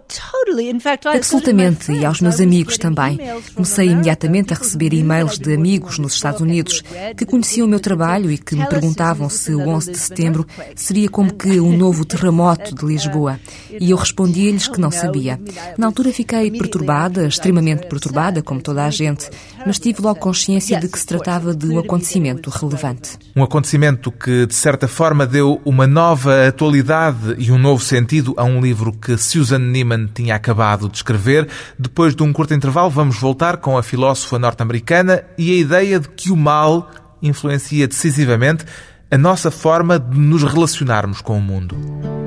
Absolutamente, 1.16 1.92
e 1.92 2.06
aos 2.06 2.22
meus 2.22 2.40
amigos 2.40 2.78
também. 2.78 3.20
Comecei 3.56 3.88
imediatamente 3.88 4.54
a 4.54 4.58
receber 4.58 4.94
e-mails 4.94 5.40
de 5.40 5.54
amigos 5.54 5.98
nos 5.98 6.14
Estados 6.14 6.42
Unidos 6.42 6.84
que 7.18 7.26
conheciam 7.26 7.66
o 7.66 7.70
meu 7.70 7.80
trabalho 7.80 8.30
e 8.32 8.38
que 8.38 8.56
me 8.56 8.68
perguntavam 8.68 9.30
se 9.30 9.54
o 9.54 9.68
11 9.68 9.92
de 9.92 9.98
setembro 9.98 10.46
seria 10.76 11.10
como 11.10 11.34
que 11.34 11.60
um 11.60 11.76
novo 11.76 12.04
terremoto 12.06 12.76
de 12.76 12.86
Lisboa. 12.86 13.40
E 13.80 13.92
eu 13.92 13.98
respondia-lhes 13.98 14.68
que 14.68 14.80
não 14.80 14.92
sabia. 14.92 15.40
Na 15.78 15.88
altura 15.88 16.12
fiquei 16.12 16.52
perturbada, 16.52 17.26
extremamente 17.26 17.88
perturbada, 17.88 18.44
como 18.44 18.62
toda 18.62 18.86
a 18.86 18.90
gente, 18.90 19.30
mas 19.66 19.80
tive 19.80 20.02
logo 20.02 20.20
consciência 20.20 20.80
de 20.80 20.88
que 20.88 21.00
se 21.00 21.06
tratava 21.06 21.56
de 21.56 21.68
um 21.68 21.80
acontecimento 21.80 22.50
relevante. 22.50 23.18
Um 23.36 23.44
acontecimento 23.44 24.12
que, 24.12 24.46
de 24.46 24.56
certa 24.56 24.88
forma, 24.88 25.26
deu 25.26 25.62
uma 25.64 25.88
nova 25.88 26.48
atualidade 26.48 27.36
e 27.38 27.52
um 27.52 27.58
novo 27.58 27.71
sentido 27.80 28.34
a 28.38 28.44
um 28.44 28.62
livro 28.62 28.92
que 28.92 29.18
Susan 29.18 29.60
Neiman 29.60 30.08
tinha 30.14 30.36
acabado 30.36 30.90
de 30.90 30.98
escrever. 30.98 31.48
Depois 31.78 32.16
de 32.16 32.24
um 32.24 32.32
curto 32.32 32.54
intervalo, 32.54 32.90
vamos 32.90 33.18
voltar 33.18 33.58
com 33.58 33.78
a 33.78 33.84
filósofa 33.84 34.38
norte-americana 34.38 35.24
e 35.38 35.52
a 35.52 35.56
ideia 35.56 36.00
de 36.00 36.10
que 36.10 36.32
o 36.32 36.38
mal 36.38 36.90
influencia 37.22 37.88
decisivamente 37.88 38.66
a 39.10 39.18
nossa 39.18 39.52
forma 39.52 40.00
de 40.00 40.18
nos 40.18 40.44
relacionarmos 40.44 41.22
com 41.22 41.38
o 41.38 41.42
mundo. 41.42 42.21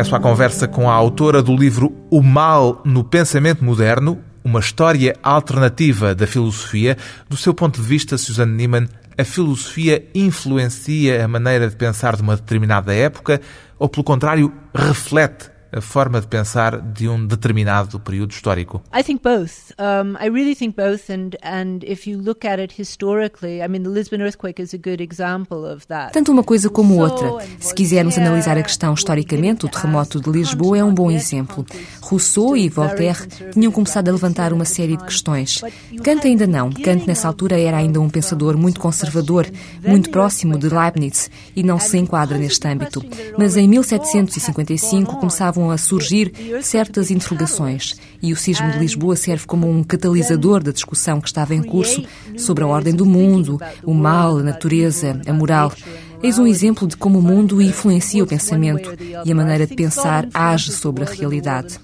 Regresso 0.00 0.16
à 0.16 0.20
conversa 0.20 0.66
com 0.66 0.88
a 0.88 0.94
autora 0.94 1.42
do 1.42 1.54
livro 1.54 1.94
O 2.10 2.22
Mal 2.22 2.80
no 2.86 3.04
Pensamento 3.04 3.62
Moderno, 3.62 4.18
uma 4.42 4.58
história 4.58 5.14
alternativa 5.22 6.14
da 6.14 6.26
filosofia. 6.26 6.96
Do 7.28 7.36
seu 7.36 7.52
ponto 7.52 7.82
de 7.82 7.86
vista, 7.86 8.16
Suzanne 8.16 8.54
Niemann, 8.54 8.88
a 9.18 9.24
filosofia 9.24 10.02
influencia 10.14 11.22
a 11.22 11.28
maneira 11.28 11.68
de 11.68 11.76
pensar 11.76 12.16
de 12.16 12.22
uma 12.22 12.34
determinada 12.36 12.94
época 12.94 13.42
ou, 13.78 13.90
pelo 13.90 14.02
contrário, 14.02 14.50
reflete 14.74 15.50
a 15.72 15.80
forma 15.80 16.20
de 16.20 16.26
pensar 16.26 16.80
de 16.80 17.08
um 17.08 17.26
determinado 17.26 17.98
período 18.00 18.32
histórico? 18.32 18.82
I 18.94 19.02
think 19.02 19.22
both. 19.22 19.72
Um, 19.78 20.16
I 20.20 20.28
really 20.28 20.54
think 20.54 20.76
both, 20.76 21.10
and 21.10 21.36
and 21.42 21.80
if 21.82 22.06
you 22.06 22.18
look 22.18 22.46
at 22.46 22.60
it 22.60 22.80
historically, 22.80 23.62
I 23.62 23.68
mean, 23.68 23.82
the 23.82 23.88
Lisbon 23.88 24.20
earthquake 24.20 24.60
is 24.60 24.74
a 24.74 24.78
good 24.78 25.02
example 25.02 25.64
of 25.64 25.86
that. 25.86 26.12
Tanto 26.12 26.32
uma 26.32 26.42
coisa 26.42 26.68
como 26.68 27.00
outra. 27.00 27.46
Se 27.58 27.74
quisermos 27.74 28.18
analisar 28.18 28.58
a 28.58 28.62
questão 28.62 28.94
historicamente, 28.94 29.66
o 29.66 29.68
terremoto 29.68 30.20
de 30.20 30.30
Lisboa 30.30 30.78
é 30.78 30.84
um 30.84 30.92
bom 30.92 31.10
exemplo. 31.10 31.64
Rousseau 32.00 32.56
e 32.56 32.68
Voltaire 32.68 33.26
tinham 33.52 33.70
começado 33.70 34.08
a 34.08 34.12
levantar 34.12 34.52
uma 34.52 34.64
série 34.64 34.96
de 34.96 35.04
questões. 35.04 35.60
Kant 36.02 36.26
ainda 36.26 36.46
não. 36.46 36.70
Kant 36.70 37.06
nessa 37.06 37.28
altura 37.28 37.58
era 37.58 37.76
ainda 37.76 38.00
um 38.00 38.08
pensador 38.08 38.56
muito 38.56 38.80
conservador, 38.80 39.46
muito 39.86 40.10
próximo 40.10 40.58
de 40.58 40.68
Leibniz 40.68 41.30
e 41.54 41.62
não 41.62 41.78
se 41.78 41.98
enquadra 41.98 42.38
neste 42.38 42.66
âmbito. 42.66 43.04
Mas 43.38 43.56
em 43.56 43.68
1755 43.68 45.16
começavam 45.16 45.59
a 45.68 45.76
surgir 45.76 46.32
certas 46.62 47.10
interrogações 47.10 47.96
e 48.22 48.32
o 48.32 48.36
sismo 48.36 48.70
de 48.70 48.78
Lisboa 48.78 49.16
serve 49.16 49.46
como 49.46 49.68
um 49.68 49.82
catalisador 49.82 50.62
da 50.62 50.70
discussão 50.70 51.20
que 51.20 51.26
estava 51.26 51.56
em 51.56 51.62
curso 51.62 52.04
sobre 52.38 52.62
a 52.62 52.68
ordem 52.68 52.94
do 52.94 53.04
mundo, 53.04 53.58
o 53.82 53.92
mal, 53.92 54.38
a 54.38 54.42
natureza, 54.44 55.20
a 55.26 55.32
moral. 55.32 55.72
Eis 56.22 56.38
um 56.38 56.46
exemplo 56.46 56.86
de 56.86 56.96
como 56.96 57.18
o 57.18 57.22
mundo 57.22 57.62
influencia 57.62 58.22
o 58.22 58.26
pensamento 58.26 58.90
e 59.24 59.32
a 59.32 59.34
maneira 59.34 59.66
de 59.66 59.74
pensar 59.74 60.28
age 60.34 60.72
sobre 60.72 61.04
a 61.04 61.06
realidade. 61.06 61.78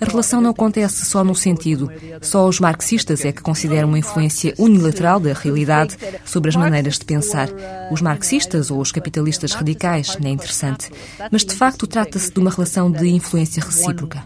A 0.00 0.04
relação 0.04 0.40
não 0.40 0.50
acontece 0.50 1.04
só 1.04 1.22
num 1.22 1.34
sentido. 1.34 1.90
Só 2.20 2.48
os 2.48 2.58
marxistas 2.58 3.24
é 3.24 3.32
que 3.32 3.42
consideram 3.42 3.88
uma 3.88 3.98
influência 3.98 4.54
unilateral 4.58 5.20
da 5.20 5.32
realidade 5.32 5.96
sobre 6.24 6.48
as 6.48 6.56
maneiras 6.56 6.98
de 6.98 7.04
pensar. 7.04 7.48
Os 7.90 8.00
marxistas 8.00 8.70
ou 8.70 8.80
os 8.80 8.90
capitalistas 8.90 9.52
radicais, 9.52 10.16
não 10.18 10.28
é 10.28 10.32
interessante. 10.32 10.90
Mas 11.30 11.44
de 11.44 11.54
facto 11.54 11.86
trata-se 11.86 12.32
de 12.32 12.40
uma 12.40 12.50
relação 12.50 12.90
de 12.90 13.08
influência 13.08 13.62
recíproca. 13.62 14.24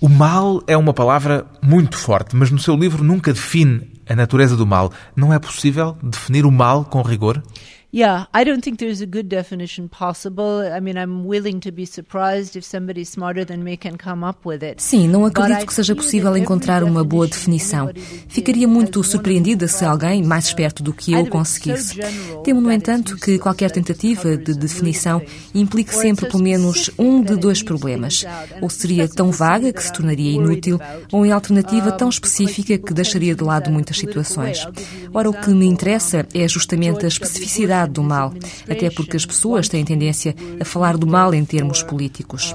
O 0.00 0.08
mal 0.08 0.62
é 0.66 0.76
uma 0.76 0.94
palavra 0.94 1.46
muito 1.60 1.96
forte, 1.98 2.34
mas 2.34 2.50
no 2.50 2.58
seu 2.58 2.74
livro 2.74 3.04
nunca 3.04 3.32
define 3.32 3.92
a 4.08 4.14
natureza 4.14 4.56
do 4.56 4.66
mal. 4.66 4.92
Não 5.14 5.32
é 5.32 5.38
possível 5.38 5.96
definir 6.02 6.44
o 6.44 6.50
mal 6.50 6.84
com 6.84 7.02
rigor? 7.02 7.42
Yeah, 7.94 8.24
I 8.32 8.42
don't 8.44 8.62
think 8.64 8.78
there's 8.78 9.02
a 9.02 9.06
good 9.06 9.28
definition 9.28 9.86
possible. 9.86 10.62
I 10.66 10.80
mean, 10.80 10.96
I'm 10.96 11.26
willing 11.26 11.60
to 11.60 11.70
be 11.70 11.84
surprised 11.84 12.56
if 12.56 12.64
somebody 12.64 13.04
smarter 13.04 13.44
than 13.44 13.62
me 13.62 13.76
can 13.76 13.98
come 13.98 14.26
up 14.26 14.48
with 14.48 14.62
it. 14.62 14.82
Sim, 14.82 15.08
não 15.08 15.26
acredito 15.26 15.66
que 15.66 15.74
seja 15.74 15.94
possível 15.94 16.34
encontrar 16.34 16.82
uma 16.82 17.04
boa 17.04 17.26
definição. 17.26 17.90
Ficaria 18.28 18.66
muito 18.66 19.04
surpreendida 19.04 19.68
se 19.68 19.84
alguém 19.84 20.22
mais 20.22 20.46
esperto 20.46 20.82
do 20.82 20.94
que 20.94 21.12
eu 21.12 21.26
conseguisse. 21.26 21.98
Temo, 22.42 22.62
no 22.62 22.72
entanto, 22.72 23.14
que 23.18 23.38
qualquer 23.38 23.70
tentativa 23.70 24.38
de 24.38 24.54
definição 24.54 25.20
implique 25.54 25.94
sempre 25.94 26.30
pelo 26.30 26.42
menos 26.42 26.90
um 26.98 27.22
de 27.22 27.36
dois 27.36 27.62
problemas. 27.62 28.24
Ou 28.62 28.70
seria 28.70 29.06
tão 29.06 29.30
vaga 29.30 29.70
que 29.70 29.82
se 29.82 29.92
tornaria 29.92 30.32
inútil, 30.32 30.80
ou 31.12 31.26
em 31.26 31.32
alternativa 31.32 31.92
tão 31.92 32.08
específica 32.08 32.78
que 32.78 32.94
deixaria 32.94 33.34
de 33.34 33.44
lado 33.44 33.70
muitas 33.70 33.98
situações. 33.98 34.66
Ora, 35.12 35.28
o 35.28 35.34
que 35.34 35.50
me 35.50 35.66
interessa 35.66 36.26
é 36.32 36.48
justamente 36.48 37.04
a 37.04 37.08
especificidade 37.08 37.81
do 37.86 38.02
mal, 38.02 38.32
até 38.68 38.90
porque 38.90 39.16
as 39.16 39.26
pessoas 39.26 39.68
têm 39.68 39.84
tendência 39.84 40.34
a 40.60 40.64
falar 40.64 40.96
do 40.96 41.06
mal 41.06 41.34
em 41.34 41.44
termos 41.44 41.82
políticos. 41.82 42.54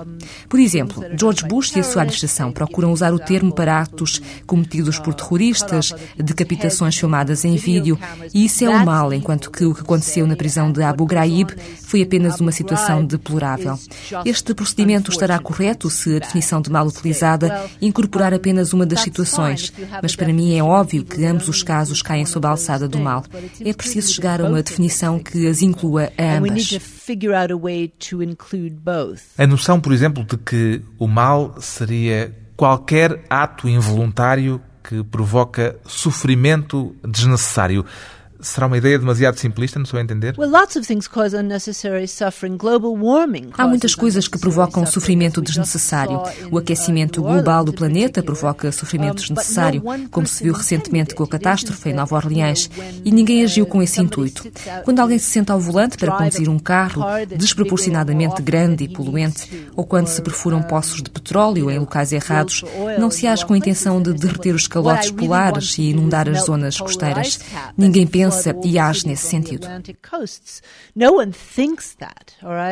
Por 0.50 0.60
exemplo, 0.60 1.04
George 1.18 1.46
Bush 1.46 1.76
e 1.76 1.80
a 1.80 1.84
sua 1.84 2.02
administração 2.04 2.52
procuram 2.52 2.92
usar 2.92 3.14
o 3.14 3.20
termo 3.20 3.54
para 3.54 3.82
atos 3.82 4.22
cometidos 4.46 5.00
por 5.00 5.14
terroristas, 5.14 5.94
decapitações 6.18 6.98
filmadas 6.98 7.46
em 7.46 7.56
vídeo, 7.56 8.00
e 8.34 8.46
isso 8.46 8.64
é 8.64 8.70
o 8.70 8.86
mal, 8.86 9.14
enquanto 9.14 9.52
que 9.52 9.66
o 9.66 9.74
que 9.74 9.82
aconteceu 9.82 10.26
na 10.28 10.36
prisão 10.36 10.72
de 10.72 10.82
Abu 10.84 11.06
Ghraib 11.06 11.50
foi 11.84 12.02
apenas 12.02 12.40
uma 12.40 12.52
situação 12.52 13.06
deplorável. 13.06 13.78
Este 14.26 14.54
procedimento 14.54 15.12
estará 15.12 15.40
correto 15.40 15.90
se 15.90 16.16
a 16.16 16.20
definição 16.20 16.62
de 16.62 16.70
mal 16.70 16.86
utilizada 16.86 17.66
incorporar 17.82 18.34
apenas 18.34 18.74
uma 18.74 18.86
das 18.86 19.02
situações, 19.02 19.74
mas 20.02 20.16
para 20.16 20.34
mim 20.34 20.56
é 20.56 20.64
óbvio 20.64 21.04
que 21.04 21.24
ambos 21.26 21.48
os 21.48 21.64
casos 21.64 22.02
caem 22.02 22.26
sob 22.26 22.46
a 22.48 22.52
alçada 22.52 22.88
do 22.88 23.00
mal. 23.00 23.24
É 23.64 23.74
preciso 23.74 24.14
chegar 24.14 24.42
a 24.42 24.46
uma 24.46 24.62
definição 24.62 25.17
que 25.20 25.48
as 25.48 25.62
inclua 25.62 26.12
a 26.18 26.38
ambas. 26.38 26.52
A 29.38 29.48
noção, 29.48 29.80
por 29.80 29.94
exemplo, 29.94 30.24
de 30.24 30.38
que 30.38 30.82
o 30.98 31.08
mal 31.08 31.56
seria 31.60 32.36
qualquer 32.56 33.24
ato 33.30 33.70
involuntário 33.70 34.62
que 34.84 35.04
provoca 35.04 35.78
sofrimento 35.86 36.96
desnecessário. 37.06 37.86
Será 38.40 38.68
uma 38.68 38.78
ideia 38.78 39.00
demasiado 39.00 39.38
simplista, 39.38 39.80
não 39.80 39.84
estou 39.84 40.00
a 40.00 40.04
entender? 40.04 40.36
Há 43.58 43.68
muitas 43.68 43.96
coisas 43.96 44.28
que 44.28 44.38
provocam 44.38 44.86
sofrimento 44.86 45.42
desnecessário. 45.42 46.22
O 46.52 46.58
aquecimento 46.58 47.22
global 47.22 47.64
do 47.64 47.74
planeta 47.74 48.22
provoca 48.22 48.72
sofrimento 48.72 49.22
desnecessário, 49.22 49.82
como 50.12 50.28
se 50.28 50.44
viu 50.44 50.54
recentemente 50.54 51.16
com 51.16 51.24
a 51.24 51.28
catástrofe 51.28 51.90
em 51.90 51.94
Nova 51.94 52.16
Orleans, 52.16 52.70
e 53.04 53.12
ninguém 53.12 53.44
agiu 53.44 53.66
com 53.66 53.82
esse 53.82 54.00
intuito. 54.00 54.46
Quando 54.86 55.00
alguém 55.00 55.18
se 55.18 55.32
senta 55.32 55.54
ao 55.54 55.60
volante 55.60 55.98
para 55.98 56.12
conduzir 56.12 56.48
um 56.48 56.60
carro 56.60 57.04
desproporcionadamente 57.36 58.42
grande 58.42 58.84
e 58.84 58.88
poluente, 58.90 59.68
ou 59.76 59.84
quando 59.84 60.08
se 60.08 60.22
perfuram 60.22 60.62
poços 60.62 61.02
de 61.02 61.10
petróleo 61.10 61.72
em 61.72 61.80
locais 61.80 62.12
errados, 62.12 62.64
não 63.00 63.10
se 63.10 63.26
age 63.26 63.46
com 63.46 63.54
a 63.54 63.58
intenção 63.58 64.00
de 64.00 64.14
derreter 64.14 64.54
os 64.54 64.68
calotes 64.68 65.10
polares 65.10 65.78
e 65.80 65.90
inundar 65.90 66.30
as 66.30 66.46
zonas 66.46 66.80
costeiras. 66.80 67.40
Ninguém 67.76 68.06
pensa 68.06 68.27
pensa 68.28 68.56
e 68.64 68.78
age 68.78 69.08
nesse 69.08 69.28
sentido. 69.28 69.68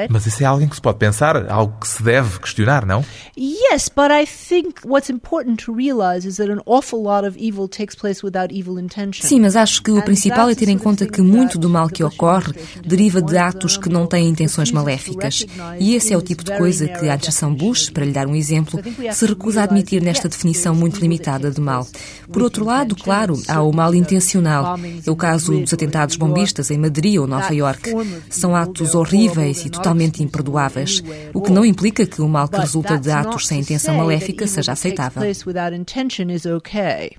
Mas 0.09 0.25
isso 0.25 0.43
é 0.43 0.45
algo 0.45 0.67
que 0.67 0.75
se 0.75 0.81
pode 0.81 0.97
pensar, 0.97 1.49
algo 1.49 1.79
que 1.79 1.87
se 1.87 2.03
deve 2.03 2.39
questionar, 2.39 2.85
não? 2.85 3.03
Yes, 3.37 3.89
but 3.89 4.11
I 4.11 4.25
think 4.25 4.85
what's 4.85 5.09
important 5.09 5.63
to 5.65 5.73
realize 5.73 6.27
is 6.27 6.37
that 6.37 6.51
an 6.51 6.61
awful 6.65 7.01
lot 7.01 7.27
of 7.27 7.37
evil 7.37 7.67
takes 7.67 7.95
place 7.95 8.23
without 8.23 8.53
evil 8.53 8.79
intention. 8.79 9.27
Sim, 9.27 9.41
mas 9.41 9.55
acho 9.55 9.81
que 9.81 9.91
o 9.91 10.01
principal 10.03 10.49
é 10.49 10.55
ter 10.55 10.69
em 10.69 10.77
conta 10.77 11.05
que 11.05 11.21
muito 11.21 11.57
do 11.57 11.69
mal 11.69 11.87
que 11.89 12.03
ocorre 12.03 12.53
deriva 12.85 13.21
de 13.21 13.37
atos 13.37 13.77
que 13.77 13.89
não 13.89 14.07
têm 14.07 14.29
intenções 14.29 14.71
maléficas. 14.71 15.45
E 15.79 15.95
esse 15.95 16.13
é 16.13 16.17
o 16.17 16.21
tipo 16.21 16.43
de 16.43 16.55
coisa 16.57 16.87
que 16.87 17.09
a 17.09 17.13
administração 17.13 17.53
Bush, 17.53 17.89
para 17.89 18.05
lhe 18.05 18.11
dar 18.11 18.27
um 18.27 18.35
exemplo, 18.35 18.79
se 19.13 19.25
recusa 19.25 19.61
a 19.61 19.63
admitir 19.63 20.01
nesta 20.01 20.27
definição 20.27 20.75
muito 20.75 20.99
limitada 20.99 21.51
de 21.51 21.61
mal. 21.61 21.87
Por 22.31 22.41
outro 22.41 22.65
lado, 22.65 22.95
claro, 22.95 23.41
há 23.47 23.61
o 23.61 23.73
mal 23.73 23.93
intencional. 23.93 24.77
É 25.05 25.11
o 25.11 25.15
caso 25.15 25.44
caso 25.45 25.61
dos 25.61 25.73
atentados 25.73 26.15
bombistas 26.15 26.71
em 26.71 26.77
Madrid 26.77 27.19
ou 27.19 27.27
Nova 27.27 27.53
York. 27.53 27.91
São 28.29 28.55
atos 28.55 28.95
horríveis 28.95 29.65
e 29.65 29.69
totalmente 29.69 30.23
imperdoáveis, 30.23 31.03
o 31.33 31.41
que 31.41 31.51
não 31.51 31.65
implica 31.65 32.05
que 32.05 32.21
o 32.21 32.27
mal 32.27 32.47
que 32.47 32.57
resulta 32.57 32.97
de 32.97 33.11
atos 33.11 33.47
sem 33.47 33.59
intenção 33.59 33.95
maléfica 33.95 34.47
seja 34.47 34.71
aceitável. 34.71 35.21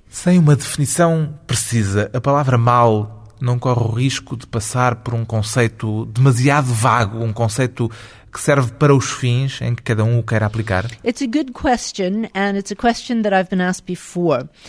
Sem 0.09 0.39
uma 0.39 0.57
definição 0.57 1.35
precisa, 1.47 2.11
a 2.13 2.21
palavra 2.21 2.59
mal 2.59 3.26
não 3.41 3.59
corre 3.59 3.85
o 3.85 3.93
risco 3.93 4.37
de 4.37 4.47
passar 4.47 4.97
por 4.97 5.15
um 5.15 5.25
conceito 5.25 6.07
demasiado 6.07 6.73
vago, 6.73 7.23
um 7.23 7.33
conceito 7.33 7.91
que 8.37 8.43
serve 8.43 8.71
para 8.73 8.95
os 8.95 9.11
fins 9.11 9.63
em 9.63 9.75
que 9.75 9.83
cada 9.83 10.05
um 10.05 10.19
o 10.19 10.23
quer 10.23 10.43
aplicar? 10.43 10.87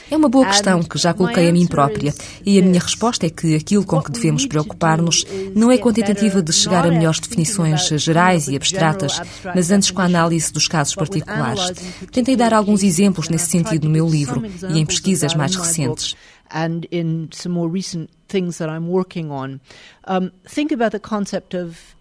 É 0.09 0.15
uma 0.15 0.29
boa 0.29 0.45
questão 0.45 0.81
que 0.81 0.97
já 0.97 1.13
coloquei 1.13 1.49
a 1.49 1.51
mim 1.51 1.67
própria. 1.67 2.13
e 2.45 2.57
a 2.57 2.61
minha 2.61 2.79
resposta 2.79 3.25
é 3.25 3.29
que 3.29 3.55
aquilo 3.55 3.85
com 3.85 4.01
que 4.01 4.09
devemos 4.09 4.45
preocupar-nos 4.45 5.25
não 5.53 5.69
é 5.69 5.77
com 5.77 5.89
a 5.89 5.93
tentativa 5.93 6.41
de 6.41 6.53
chegar 6.53 6.85
a 6.85 6.89
melhores 6.89 7.19
definições 7.19 7.89
gerais 8.01 8.47
e 8.47 8.55
abstratas, 8.55 9.21
mas 9.53 9.69
antes 9.69 9.91
com 9.91 9.99
a 9.99 10.05
análise 10.05 10.53
dos 10.53 10.69
casos 10.69 10.95
particulares. 10.95 11.73
Tentei 12.09 12.37
dar 12.37 12.53
alguns 12.53 12.83
exemplos 12.83 13.27
nesse 13.27 13.49
sentido 13.49 13.83
no 13.83 13.89
meu 13.89 14.07
livro 14.07 14.43
e 14.69 14.79
em 14.79 14.85
pesquisas 14.85 15.35
mais 15.35 15.53
recentes 15.55 16.15
and 16.51 16.85
in 16.91 17.29
some 17.31 17.53
more 17.53 17.71
recent 17.71 18.09
things 18.27 18.57
that 18.57 18.69
I'm 18.69 18.89
working 18.89 19.31
on. 19.31 19.59
Um, 20.05 20.31
think 20.45 20.71
about 20.71 20.91
the 20.91 20.99
concept 20.99 21.53
of 21.53 21.95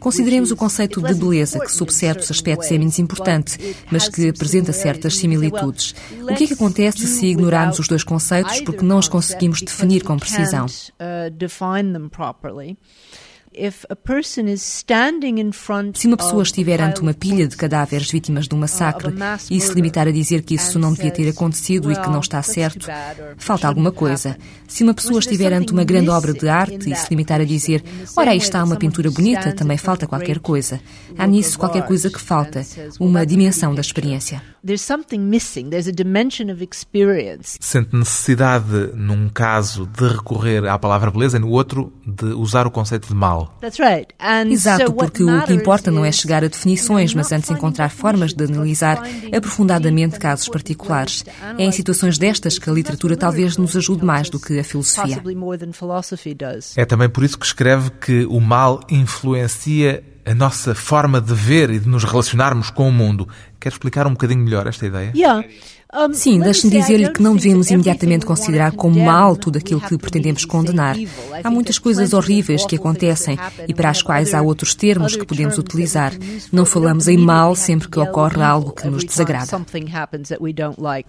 Consideremos 0.00 0.50
o 0.50 0.56
conceito 0.56 1.02
de 1.02 1.14
beleza, 1.14 1.60
que 1.60 1.70
sob 1.70 1.92
certos 1.92 2.30
aspectos 2.30 2.70
é 2.70 2.78
menos 2.78 2.98
importante, 2.98 3.58
mas 3.90 4.08
que 4.08 4.30
apresenta 4.30 4.72
certas 4.72 5.16
similitudes. 5.16 5.94
O 6.22 6.34
que 6.34 6.44
é 6.44 6.46
que 6.46 6.54
acontece 6.54 7.06
se 7.06 7.26
ignorarmos 7.26 7.78
os 7.78 7.86
dois 7.86 8.02
conceitos 8.02 8.62
porque 8.62 8.82
não 8.82 8.98
os 8.98 9.08
conseguimos 9.08 9.60
definir 9.60 10.02
com 10.02 10.16
precisão? 10.18 10.64
Se 15.94 16.06
uma 16.06 16.16
pessoa 16.16 16.42
estiver 16.44 16.80
ante 16.80 17.00
uma 17.00 17.12
pilha 17.12 17.48
de 17.48 17.56
cadáveres 17.56 18.08
vítimas 18.08 18.46
de 18.46 18.54
um 18.54 18.58
massacre 18.58 19.12
e 19.50 19.60
se 19.60 19.74
limitar 19.74 20.06
a 20.06 20.12
dizer 20.12 20.42
que 20.42 20.54
isso 20.54 20.78
não 20.78 20.92
devia 20.92 21.10
ter 21.10 21.28
acontecido 21.28 21.90
e 21.90 21.96
que 21.96 22.08
não 22.08 22.20
está 22.20 22.40
certo, 22.42 22.86
falta 23.36 23.66
alguma 23.66 23.90
coisa. 23.90 24.36
Se 24.68 24.84
uma 24.84 24.94
pessoa 24.94 25.18
estiver 25.18 25.52
ante 25.52 25.72
uma 25.72 25.82
grande 25.82 26.10
obra 26.10 26.32
de 26.32 26.48
arte 26.48 26.92
e 26.92 26.94
se 26.94 27.10
limitar 27.10 27.40
a 27.40 27.44
dizer, 27.44 27.82
ora, 28.16 28.30
aí 28.30 28.38
está 28.38 28.62
uma 28.62 28.76
pintura 28.76 29.10
bonita, 29.10 29.52
também 29.52 29.76
falta 29.76 30.06
qualquer 30.06 30.38
coisa. 30.38 30.80
Há 31.18 31.26
nisso 31.26 31.58
qualquer 31.58 31.84
coisa 31.84 32.08
que 32.08 32.20
falta, 32.20 32.64
uma 33.00 33.26
dimensão 33.26 33.74
da 33.74 33.80
experiência. 33.80 34.40
Sente 37.60 37.96
necessidade, 37.96 38.90
num 38.94 39.28
caso, 39.28 39.86
de 39.86 40.06
recorrer 40.06 40.66
à 40.66 40.78
palavra 40.78 41.10
beleza 41.10 41.36
e 41.38 41.40
no 41.40 41.48
outro, 41.48 41.92
de 42.06 42.26
usar 42.26 42.66
o 42.66 42.70
conceito 42.70 43.08
de 43.08 43.14
mal. 43.14 43.56
Exato, 44.52 44.92
porque 44.92 45.22
o 45.22 45.42
que 45.44 45.52
importa 45.54 45.90
não 45.90 46.04
é 46.04 46.12
chegar 46.12 46.44
a 46.44 46.48
definições, 46.48 47.14
mas 47.14 47.32
antes 47.32 47.50
encontrar 47.50 47.88
formas 47.90 48.34
de 48.34 48.44
analisar 48.44 49.02
aprofundadamente 49.34 50.18
casos 50.18 50.48
particulares. 50.48 51.24
É 51.58 51.64
em 51.64 51.72
situações 51.72 52.18
destas 52.18 52.58
que 52.58 52.68
a 52.68 52.72
literatura 52.72 53.16
talvez 53.16 53.56
nos 53.56 53.76
ajude 53.76 54.04
mais 54.04 54.28
do 54.28 54.38
que 54.38 54.58
a 54.58 54.64
filosofia. 54.64 55.16
É 56.76 56.84
também 56.84 57.08
por 57.08 57.24
isso 57.24 57.38
que 57.38 57.46
escreve 57.46 57.90
que 57.90 58.26
o 58.26 58.40
mal 58.40 58.80
influencia 58.90 60.02
a 60.24 60.34
nossa 60.34 60.74
forma 60.74 61.20
de 61.20 61.34
ver 61.34 61.70
e 61.70 61.78
de 61.78 61.88
nos 61.88 62.04
relacionarmos 62.04 62.70
com 62.70 62.88
o 62.88 62.92
mundo. 62.92 63.28
Quer 63.58 63.70
explicar 63.70 64.06
um 64.06 64.12
bocadinho 64.12 64.42
melhor 64.42 64.66
esta 64.66 64.86
ideia? 64.86 65.12
Yeah. 65.14 65.46
Sim, 66.12 66.38
deixe-me 66.38 66.70
dizer-lhe 66.70 67.10
que 67.10 67.20
não 67.20 67.34
devemos 67.34 67.68
imediatamente 67.68 68.24
considerar 68.24 68.70
como 68.72 69.04
mal 69.04 69.36
tudo 69.36 69.58
aquilo 69.58 69.80
que 69.80 69.98
pretendemos 69.98 70.44
condenar. 70.44 70.96
Há 71.42 71.50
muitas 71.50 71.80
coisas 71.80 72.12
horríveis 72.12 72.64
que 72.64 72.76
acontecem 72.76 73.36
e 73.66 73.74
para 73.74 73.90
as 73.90 74.00
quais 74.00 74.32
há 74.32 74.40
outros 74.40 74.72
termos 74.72 75.16
que 75.16 75.26
podemos 75.26 75.58
utilizar. 75.58 76.12
Não 76.52 76.64
falamos 76.64 77.08
em 77.08 77.18
mal 77.18 77.56
sempre 77.56 77.88
que 77.88 77.98
ocorre 77.98 78.40
algo 78.40 78.72
que 78.72 78.86
nos 78.86 79.02
desagrada. 79.02 79.50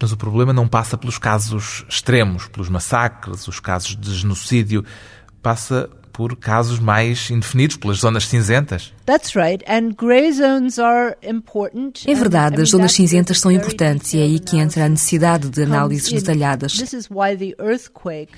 Mas 0.00 0.12
o 0.12 0.16
problema 0.16 0.52
não 0.52 0.66
passa 0.66 0.98
pelos 0.98 1.16
casos 1.16 1.84
extremos, 1.88 2.48
pelos 2.48 2.68
massacres, 2.68 3.46
os 3.46 3.60
casos 3.60 3.96
de 3.96 4.12
genocídio. 4.12 4.84
Passa 5.40 5.88
por 6.12 6.36
casos 6.36 6.78
mais 6.78 7.30
indefinidos, 7.30 7.76
pelas 7.76 7.98
zonas 7.98 8.26
cinzentas. 8.26 8.92
É 12.06 12.14
verdade, 12.14 12.60
as 12.60 12.70
zonas 12.70 12.92
cinzentas 12.92 13.40
são 13.40 13.50
importantes 13.50 14.14
e 14.14 14.18
é 14.18 14.22
aí 14.22 14.38
que 14.38 14.58
entra 14.58 14.84
a 14.84 14.88
necessidade 14.88 15.48
de 15.48 15.62
análises 15.62 16.12
detalhadas. 16.12 16.78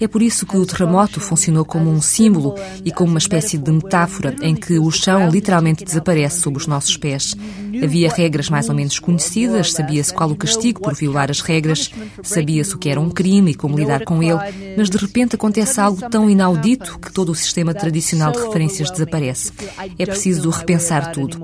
É 0.00 0.08
por 0.08 0.22
isso 0.22 0.46
que 0.46 0.56
o 0.56 0.64
terremoto 0.64 1.20
funcionou 1.20 1.64
como 1.64 1.90
um 1.90 2.00
símbolo 2.00 2.54
e 2.84 2.90
como 2.90 3.10
uma 3.10 3.18
espécie 3.18 3.58
de 3.58 3.70
metáfora 3.70 4.34
em 4.40 4.54
que 4.54 4.78
o 4.78 4.90
chão 4.90 5.28
literalmente 5.28 5.84
desaparece 5.84 6.40
sob 6.40 6.56
os 6.56 6.66
nossos 6.66 6.96
pés. 6.96 7.34
Havia 7.82 8.08
regras 8.10 8.48
mais 8.48 8.68
ou 8.68 8.74
menos 8.74 8.98
conhecidas, 8.98 9.72
sabia-se 9.72 10.14
qual 10.14 10.30
o 10.30 10.36
castigo 10.36 10.80
por 10.80 10.94
violar 10.94 11.30
as 11.30 11.40
regras, 11.40 11.90
sabia-se 12.22 12.74
o 12.74 12.78
que 12.78 12.88
era 12.88 13.00
um 13.00 13.10
crime 13.10 13.50
e 13.50 13.54
como 13.54 13.76
lidar 13.76 14.04
com 14.04 14.22
ele, 14.22 14.38
mas 14.76 14.88
de 14.88 14.96
repente 14.96 15.34
acontece 15.34 15.80
algo 15.80 16.08
tão 16.08 16.30
inaudito 16.30 16.98
que 16.98 17.12
todo 17.12 17.30
o 17.30 17.34
sistema 17.34 17.63
sistema 17.64 17.74
tradicional 17.74 18.32
de 18.32 18.38
referências 18.38 18.90
desaparece. 18.90 19.52
É 19.98 20.06
preciso 20.06 20.50
repensar 20.50 21.12
tudo. 21.12 21.38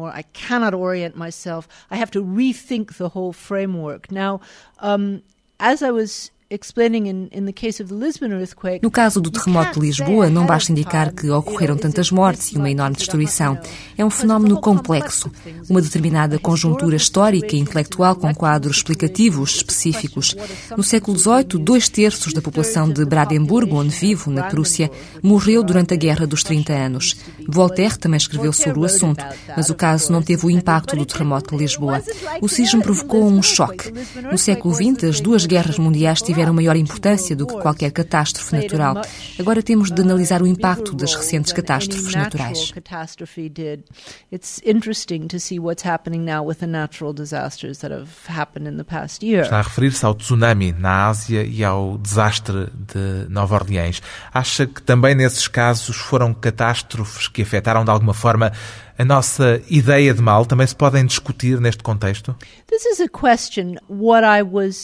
As 5.63 5.83
I 5.83 5.91
was 5.91 6.33
no 8.83 8.91
caso 8.91 9.21
do 9.21 9.31
terremoto 9.31 9.79
de 9.79 9.87
Lisboa, 9.87 10.29
não 10.29 10.45
basta 10.45 10.73
indicar 10.73 11.13
que 11.13 11.31
ocorreram 11.31 11.77
tantas 11.77 12.11
mortes 12.11 12.49
e 12.49 12.57
uma 12.57 12.69
enorme 12.69 12.97
destruição. 12.97 13.57
É 13.97 14.05
um 14.05 14.11
fenómeno 14.11 14.61
complexo, 14.61 15.31
uma 15.69 15.81
determinada 15.81 16.41
conjuntura 16.41 16.97
histórica 16.97 17.55
e 17.55 17.61
intelectual 17.61 18.17
com 18.17 18.35
quadros 18.35 18.79
explicativos 18.79 19.57
específicos. 19.57 20.35
No 20.77 20.83
século 20.83 21.17
XVIII, 21.17 21.63
dois 21.63 21.89
terços 21.89 22.33
da 22.33 22.43
população 22.43 22.91
de 22.91 23.05
Brandemburgo, 23.05 23.77
onde 23.77 23.95
vivo, 23.95 24.29
na 24.29 24.45
Prússia, 24.45 24.91
morreu 25.23 25.63
durante 25.63 25.95
a 25.95 25.97
Guerra 25.97 26.27
dos 26.27 26.43
30 26.43 26.73
Anos. 26.73 27.17
Voltaire 27.55 27.99
também 27.99 28.17
escreveu 28.17 28.53
sobre 28.53 28.81
o 28.81 28.85
assunto, 28.85 29.25
mas 29.57 29.71
o 29.71 29.75
caso 29.75 30.13
não 30.13 30.23
teve 30.23 30.47
o 30.47 30.51
impacto 30.51 30.97
do 30.97 31.07
terremoto 31.07 31.57
de 31.57 31.63
Lisboa. 31.63 32.03
O 32.41 32.49
sismo 32.49 32.83
provocou 32.83 33.27
um 33.27 33.43
choque. 33.43 33.93
No 34.31 34.39
século 34.39 34.75
XX, 34.75 35.05
as 35.05 35.21
duas 35.21 35.47
guerras 35.47 35.79
mundiais 35.79 36.23
tiveram 36.23 36.55
maior 36.55 36.77
importância 36.77 37.35
do 37.35 37.47
que 37.47 37.59
qualquer 37.59 37.91
catástrofe 37.91 38.55
natural. 38.55 39.03
Agora 39.39 39.63
temos 39.63 39.91
de 39.91 40.01
analisar 40.01 40.43
o 40.43 40.47
impacto 40.47 40.95
das 40.95 41.15
recentes 41.15 41.53
catástrofes 41.53 42.15
naturais. 42.15 42.73
Está 49.43 49.59
a 49.59 49.63
referir-se 49.63 50.05
ao 50.05 50.15
tsunami 50.15 50.73
na 50.73 51.09
Ásia 51.09 51.45
e 51.45 51.65
ao 51.65 51.99
desastre 51.99 52.69
de 52.75 53.29
Nova 53.29 53.55
Orleans. 53.57 54.03
Acha 54.33 54.67
que 54.67 54.83
também 54.83 55.15
nesses 55.15 55.49
casos 55.49 55.97
foram 55.97 56.33
catástrofes 56.33 57.29
que 57.29 57.40
afetaram 57.43 57.85
de 57.85 57.91
alguma 57.91 58.15
forma 58.15 58.53
a 59.01 59.05
nossa 59.05 59.63
ideia 59.71 60.13
de 60.13 60.21
mal 60.21 60.45
também 60.45 60.67
se 60.67 60.77
podem 60.77 61.07
discutir 61.07 61.59
neste 61.59 61.83
contexto? 61.83 62.37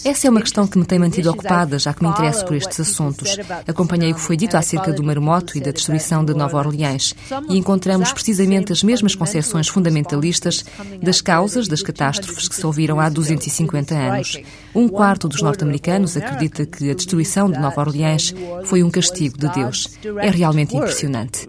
Essa 0.06 0.26
é 0.26 0.30
uma 0.30 0.40
questão 0.40 0.66
que 0.66 0.78
me 0.78 0.86
tem 0.86 0.98
mantido 0.98 1.30
ocupada, 1.30 1.78
já 1.78 1.92
que 1.92 2.02
me 2.02 2.08
interesso 2.08 2.46
por 2.46 2.56
estes 2.56 2.80
assuntos. 2.80 3.36
Acompanhei 3.68 4.12
o 4.12 4.14
que 4.14 4.20
foi 4.22 4.38
dito 4.38 4.56
acerca 4.56 4.90
do 4.90 5.02
maremoto 5.02 5.58
e 5.58 5.60
da 5.60 5.70
destruição 5.70 6.24
de 6.24 6.32
Nova 6.32 6.56
Orleans 6.56 7.14
e 7.50 7.58
encontramos 7.58 8.10
precisamente 8.10 8.72
as 8.72 8.82
mesmas 8.82 9.14
concepções 9.14 9.68
fundamentalistas 9.68 10.64
das 11.02 11.20
causas 11.20 11.68
das 11.68 11.82
catástrofes 11.82 12.48
que 12.48 12.56
se 12.56 12.64
ouviram 12.64 12.98
há 12.98 13.10
250 13.10 13.94
anos. 13.94 14.40
Um 14.74 14.88
quarto 14.88 15.28
dos 15.28 15.42
norte-americanos 15.42 16.16
acredita 16.16 16.64
que 16.64 16.90
a 16.90 16.94
destruição 16.94 17.50
de 17.50 17.58
Nova 17.58 17.82
Orleans 17.82 18.34
foi 18.64 18.82
um 18.82 18.90
castigo 18.90 19.36
de 19.36 19.48
Deus. 19.50 19.90
É 20.22 20.30
realmente 20.30 20.74
impressionante. 20.74 21.46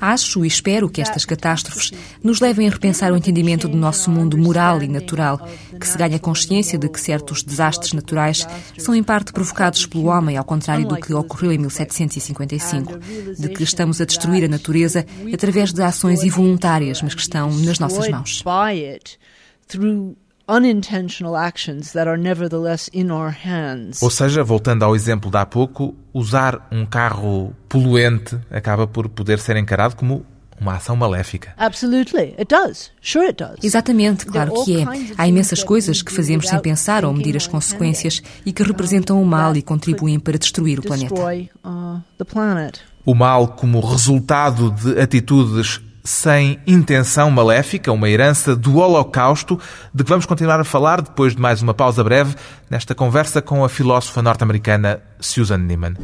Acho 0.00 0.44
e 0.44 0.48
espero 0.48 0.88
que 0.88 1.00
estas 1.00 1.24
catástrofes 1.24 1.92
nos 2.22 2.40
levem 2.40 2.68
a 2.68 2.70
repensar 2.70 3.12
o 3.12 3.16
entendimento 3.16 3.66
do 3.68 3.76
nosso 3.76 4.10
mundo 4.10 4.36
moral 4.36 4.82
e 4.82 4.88
natural, 4.88 5.40
que 5.80 5.88
se 5.88 5.96
ganha 5.96 6.18
consciência 6.18 6.78
de 6.78 6.88
que 6.88 7.00
certos 7.00 7.42
desastres 7.42 7.92
naturais 7.92 8.46
são 8.78 8.94
em 8.94 9.02
parte 9.02 9.32
provocados 9.32 9.86
pelo 9.86 10.06
homem, 10.06 10.36
ao 10.36 10.44
contrário 10.44 10.86
do 10.86 10.96
que 10.96 11.14
ocorreu 11.14 11.52
em 11.52 11.58
1755, 11.58 12.98
de 13.38 13.48
que 13.48 13.62
estamos 13.62 14.00
a 14.00 14.04
destruir 14.04 14.44
a 14.44 14.48
natureza 14.48 15.06
através 15.32 15.72
de 15.72 15.82
ações 15.82 16.22
involuntárias, 16.22 17.00
mas 17.00 17.14
que 17.14 17.22
estão 17.22 17.50
nas 17.50 17.78
nossas 17.78 18.08
mãos 18.08 18.42
unintentional 20.48 21.36
actions 21.36 21.92
that 21.92 22.08
are 22.08 22.16
nevertheless 22.16 22.88
in 22.92 23.10
our 23.10 23.30
hands. 23.30 24.02
Ou 24.02 24.10
seja, 24.10 24.42
voltando 24.42 24.84
ao 24.84 24.94
exemplo 24.94 25.30
de 25.30 25.36
há 25.36 25.46
pouco, 25.46 25.94
usar 26.12 26.68
um 26.70 26.84
carro 26.84 27.54
poluente 27.68 28.38
acaba 28.50 28.86
por 28.86 29.08
poder 29.08 29.38
ser 29.38 29.56
encarado 29.56 29.96
como 29.96 30.24
uma 30.60 30.76
ação 30.76 30.96
maléfica. 30.96 31.52
Absolutely, 31.56 32.34
it 32.38 32.46
does. 32.48 32.90
Sure 33.00 33.26
it 33.26 33.42
does. 33.42 33.58
Exatamente, 33.62 34.24
claro 34.26 34.52
que 34.64 34.80
é. 34.80 34.84
Há 35.16 35.26
imensas 35.26 35.64
coisas 35.64 36.00
que 36.00 36.12
fazemos 36.12 36.48
sem 36.48 36.58
pensar 36.60 37.04
ou 37.04 37.12
medir 37.12 37.36
as 37.36 37.46
consequências 37.46 38.22
e 38.46 38.52
que 38.52 38.62
representam 38.62 39.20
o 39.20 39.26
mal 39.26 39.56
e 39.56 39.62
contribuem 39.62 40.18
para 40.18 40.38
destruir 40.38 40.78
o 40.78 40.82
planeta. 40.82 41.14
Uh, 41.64 42.00
o 43.04 43.14
mal 43.14 43.48
como 43.48 43.80
resultado 43.80 44.70
de 44.70 44.98
atitudes 45.00 45.80
sem 46.04 46.60
intenção 46.66 47.30
maléfica, 47.30 47.90
uma 47.90 48.10
herança 48.10 48.54
do 48.54 48.76
Holocausto, 48.76 49.58
de 49.92 50.04
que 50.04 50.10
vamos 50.10 50.26
continuar 50.26 50.60
a 50.60 50.64
falar 50.64 51.00
depois 51.00 51.34
de 51.34 51.40
mais 51.40 51.62
uma 51.62 51.72
pausa 51.72 52.04
breve 52.04 52.36
nesta 52.68 52.94
conversa 52.94 53.40
com 53.40 53.64
a 53.64 53.68
filósofa 53.68 54.20
norte-americana 54.20 55.00
Susan 55.18 55.58
Neiman. 55.58 55.94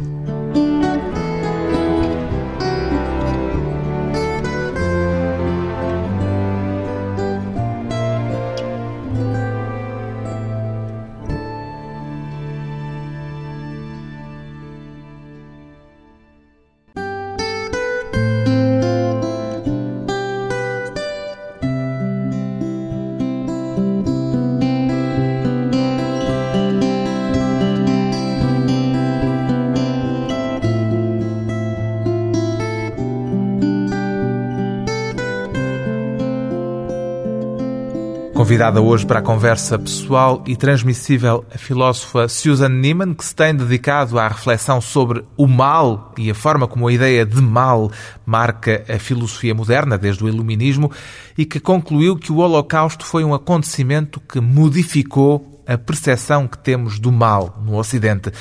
Convidada 38.50 38.80
hoje 38.80 39.06
para 39.06 39.20
a 39.20 39.22
conversa 39.22 39.78
pessoal 39.78 40.42
e 40.44 40.56
transmissível 40.56 41.44
a 41.54 41.56
filósofa 41.56 42.26
Susan 42.26 42.68
Neiman, 42.68 43.14
que 43.14 43.24
se 43.24 43.32
tem 43.32 43.54
dedicado 43.54 44.18
à 44.18 44.26
reflexão 44.26 44.80
sobre 44.80 45.24
o 45.36 45.46
mal 45.46 46.12
e 46.18 46.28
a 46.28 46.34
forma 46.34 46.66
como 46.66 46.88
a 46.88 46.92
ideia 46.92 47.24
de 47.24 47.40
mal 47.40 47.92
marca 48.26 48.84
a 48.88 48.98
filosofia 48.98 49.54
moderna 49.54 49.96
desde 49.96 50.24
o 50.24 50.28
Iluminismo 50.28 50.90
e 51.38 51.46
que 51.46 51.60
concluiu 51.60 52.16
que 52.16 52.32
o 52.32 52.38
Holocausto 52.38 53.06
foi 53.06 53.22
um 53.22 53.32
acontecimento 53.32 54.18
que 54.18 54.40
modificou 54.40 55.62
a 55.64 55.78
percepção 55.78 56.48
que 56.48 56.58
temos 56.58 56.98
do 56.98 57.12
mal 57.12 57.62
no 57.64 57.76
Ocidente. 57.76 58.32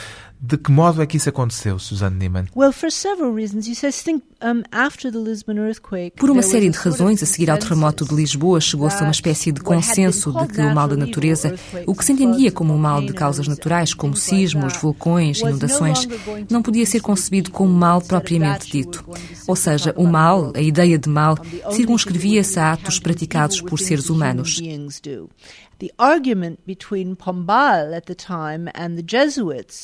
De 0.41 0.57
que 0.57 0.71
modo 0.71 1.01
é 1.01 1.05
que 1.05 1.17
isso 1.17 1.27
aconteceu, 1.27 1.77
Suzanne 1.77 2.15
Neiman? 2.15 2.45
Por 6.15 6.29
uma 6.29 6.41
série 6.41 6.69
de 6.69 6.77
razões, 6.77 7.21
a 7.21 7.25
seguir 7.25 7.51
ao 7.51 7.57
terremoto 7.57 8.05
de 8.05 8.15
Lisboa, 8.15 8.61
chegou-se 8.61 8.95
a 8.97 9.01
uma 9.01 9.11
espécie 9.11 9.51
de 9.51 9.59
consenso 9.59 10.31
de 10.31 10.47
que 10.47 10.61
o 10.61 10.73
mal 10.73 10.87
da 10.87 10.95
natureza, 10.95 11.55
o 11.85 11.93
que 11.93 12.05
se 12.05 12.13
entendia 12.13 12.53
como 12.53 12.73
o 12.73 12.79
mal 12.79 13.01
de 13.01 13.11
causas 13.11 13.49
naturais, 13.49 13.93
como 13.93 14.15
sismos, 14.15 14.77
vulcões, 14.77 15.41
inundações, 15.41 16.07
não 16.49 16.61
podia 16.61 16.85
ser 16.85 17.01
concebido 17.01 17.51
como 17.51 17.73
mal 17.73 18.01
propriamente 18.01 18.71
dito. 18.71 19.03
Ou 19.45 19.57
seja, 19.57 19.93
o 19.97 20.07
mal, 20.07 20.53
a 20.55 20.61
ideia 20.61 20.97
de 20.97 21.09
mal, 21.09 21.37
circunscrevia-se 21.71 22.57
a 22.57 22.71
atos 22.71 22.97
praticados 22.97 23.59
por 23.59 23.77
seres 23.77 24.09
humanos. 24.09 24.61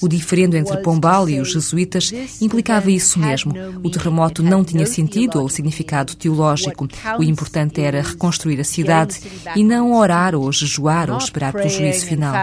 O 0.01 0.07
diferendo 0.07 0.55
entre 0.57 0.77
Pombal 0.77 1.29
e 1.29 1.39
os 1.39 1.53
jesuítas 1.53 2.11
implicava 2.41 2.91
isso 2.91 3.17
mesmo. 3.19 3.53
O 3.83 3.89
terremoto 3.89 4.43
não 4.43 4.63
tinha 4.63 4.85
sentido 4.85 5.41
ou 5.41 5.47
significado 5.47 6.15
teológico. 6.15 6.87
O 7.17 7.23
importante 7.23 7.81
era 7.81 8.01
reconstruir 8.01 8.59
a 8.59 8.63
cidade 8.63 9.21
e 9.55 9.63
não 9.63 9.93
orar 9.93 10.35
ou 10.35 10.51
jejuar 10.51 11.09
ou 11.09 11.17
esperar 11.17 11.53
pelo 11.53 11.69
juízo 11.69 12.05
final. 12.05 12.33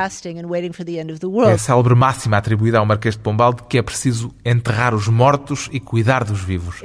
É 1.50 1.52
a 1.54 1.58
célebre 1.58 1.94
máxima 1.94 2.38
atribuída 2.38 2.78
ao 2.78 2.86
Marquês 2.86 3.16
de 3.16 3.20
Pombal 3.20 3.52
de 3.52 3.62
que 3.64 3.76
é 3.76 3.82
preciso 3.82 4.34
enterrar 4.44 4.94
os 4.94 5.08
mortos 5.08 5.68
e 5.72 5.78
cuidar 5.80 6.24
dos 6.24 6.40
vivos. 6.40 6.76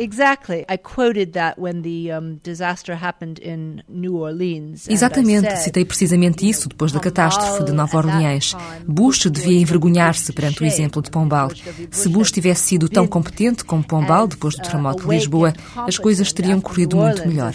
Exatamente, 4.91 5.55
citei 5.57 5.85
precisamente 5.85 6.47
isso 6.47 6.56
isso 6.57 6.67
depois 6.69 6.91
da 6.91 6.99
catástrofe 6.99 7.63
de 7.63 7.71
Nova 7.71 7.97
Orleans. 7.97 8.55
Bush 8.87 9.27
devia 9.29 9.59
envergonhar-se 9.59 10.33
perante 10.33 10.63
o 10.63 10.65
exemplo 10.65 11.01
de 11.01 11.11
Pombal. 11.11 11.51
Se 11.91 12.09
Bush 12.09 12.31
tivesse 12.31 12.63
sido 12.63 12.89
tão 12.89 13.07
competente 13.07 13.63
como 13.63 13.83
Pombal 13.83 14.27
depois 14.27 14.55
do 14.55 14.61
terremoto 14.61 15.03
de 15.03 15.09
Lisboa, 15.09 15.53
as 15.75 15.97
coisas 15.97 16.33
teriam 16.33 16.59
corrido 16.59 16.97
muito 16.97 17.27
melhor. 17.27 17.53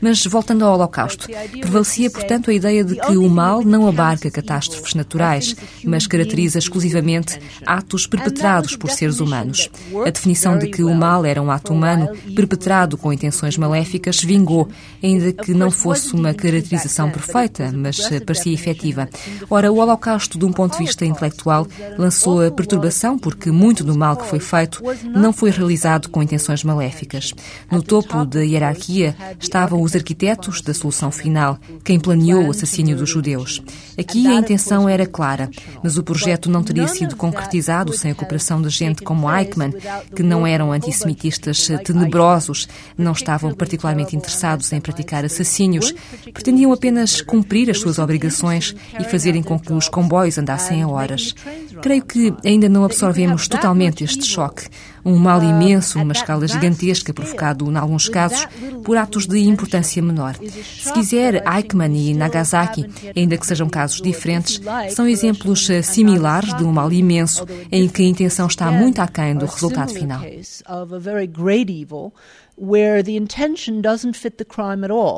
Mas 0.00 0.24
voltando 0.26 0.64
ao 0.64 0.74
Holocausto, 0.74 1.28
prevalecia, 1.60 2.10
portanto, 2.10 2.50
a 2.50 2.54
ideia 2.54 2.84
de 2.84 2.94
que 2.94 3.16
o 3.16 3.28
mal 3.28 3.62
não 3.62 3.88
abarca 3.88 4.30
catástrofes 4.30 4.94
naturais, 4.94 5.56
mas 5.84 6.06
caracteriza 6.06 6.58
exclusivamente 6.58 7.38
atos 7.66 8.06
perpetrados 8.06 8.76
por 8.76 8.90
seres 8.90 9.20
humanos. 9.20 9.68
A 10.06 10.10
definição 10.10 10.56
de 10.56 10.68
que 10.68 10.84
o 10.84 10.94
mal 10.94 11.24
era 11.24 11.42
um 11.42 11.50
ato 11.50 11.72
humano 11.72 12.08
perpetrado 12.34 12.96
com 12.96 13.12
intenções 13.12 13.56
maléficas 13.56 14.03
maléficas 14.04 14.22
vingou, 14.22 14.68
ainda 15.02 15.32
que 15.32 15.54
não 15.54 15.70
fosse 15.70 16.14
uma 16.14 16.34
caracterização 16.34 17.10
perfeita, 17.10 17.72
mas 17.72 17.98
parecia 18.24 18.52
efetiva. 18.52 19.08
Ora, 19.48 19.72
o 19.72 19.78
Holocausto, 19.78 20.38
de 20.38 20.44
um 20.44 20.52
ponto 20.52 20.72
de 20.72 20.84
vista 20.84 21.04
intelectual, 21.04 21.66
lançou 21.96 22.44
a 22.44 22.50
perturbação 22.50 23.18
porque 23.18 23.50
muito 23.50 23.82
do 23.82 23.96
mal 23.96 24.16
que 24.16 24.26
foi 24.26 24.40
feito 24.40 24.82
não 25.04 25.32
foi 25.32 25.50
realizado 25.50 26.08
com 26.08 26.22
intenções 26.22 26.62
maléficas. 26.62 27.32
No 27.70 27.82
topo 27.82 28.24
da 28.24 28.40
hierarquia 28.40 29.16
estavam 29.40 29.80
os 29.82 29.94
arquitetos 29.94 30.60
da 30.60 30.74
solução 30.74 31.10
final, 31.10 31.58
quem 31.82 31.98
planeou 31.98 32.46
o 32.46 32.50
assassínio 32.50 32.96
dos 32.96 33.08
judeus. 33.08 33.62
Aqui 33.98 34.26
a 34.26 34.34
intenção 34.34 34.88
era 34.88 35.06
clara, 35.06 35.48
mas 35.82 35.96
o 35.96 36.02
projeto 36.02 36.50
não 36.50 36.62
teria 36.62 36.88
sido 36.88 37.16
concretizado 37.16 37.92
sem 37.92 38.10
a 38.10 38.14
cooperação 38.14 38.60
de 38.60 38.68
gente 38.68 39.02
como 39.02 39.30
Eichmann, 39.30 39.72
que 40.14 40.22
não 40.22 40.46
eram 40.46 40.72
antissemitistas 40.72 41.68
tenebrosos, 41.84 42.68
não 42.96 43.12
estavam 43.12 43.54
particularmente 43.54 43.93
interessados 44.00 44.72
em 44.72 44.80
praticar 44.80 45.24
assassínios, 45.24 45.92
pretendiam 46.32 46.72
apenas 46.72 47.20
cumprir 47.20 47.70
as 47.70 47.78
suas 47.78 47.98
obrigações 47.98 48.74
e 48.98 49.04
fazerem 49.04 49.42
com 49.42 49.58
que 49.58 49.72
os 49.72 49.88
comboios 49.88 50.38
andassem 50.38 50.82
a 50.82 50.88
horas. 50.88 51.34
Creio 51.82 52.04
que 52.04 52.34
ainda 52.44 52.68
não 52.68 52.84
absorvemos 52.84 53.48
totalmente 53.48 54.04
este 54.04 54.24
choque. 54.24 54.68
Um 55.04 55.18
mal 55.18 55.42
imenso, 55.42 55.98
numa 55.98 56.14
escala 56.14 56.48
gigantesca, 56.48 57.12
provocado, 57.12 57.70
em 57.70 57.76
alguns 57.76 58.08
casos, 58.08 58.46
por 58.82 58.96
atos 58.96 59.26
de 59.26 59.38
importância 59.38 60.02
menor. 60.02 60.34
Se 60.34 60.92
quiser, 60.94 61.44
Eichmann 61.46 61.94
e 61.94 62.14
Nagasaki, 62.14 62.86
ainda 63.14 63.36
que 63.36 63.46
sejam 63.46 63.68
casos 63.68 64.00
diferentes, 64.00 64.60
são 64.94 65.06
exemplos 65.06 65.68
similares 65.82 66.54
de 66.56 66.64
um 66.64 66.72
mal 66.72 66.90
imenso, 66.90 67.46
em 67.70 67.86
que 67.86 68.02
a 68.02 68.06
intenção 68.06 68.46
está 68.46 68.70
muito 68.70 69.00
aquém 69.00 69.34
do 69.36 69.44
resultado 69.44 69.92
final. 69.92 70.22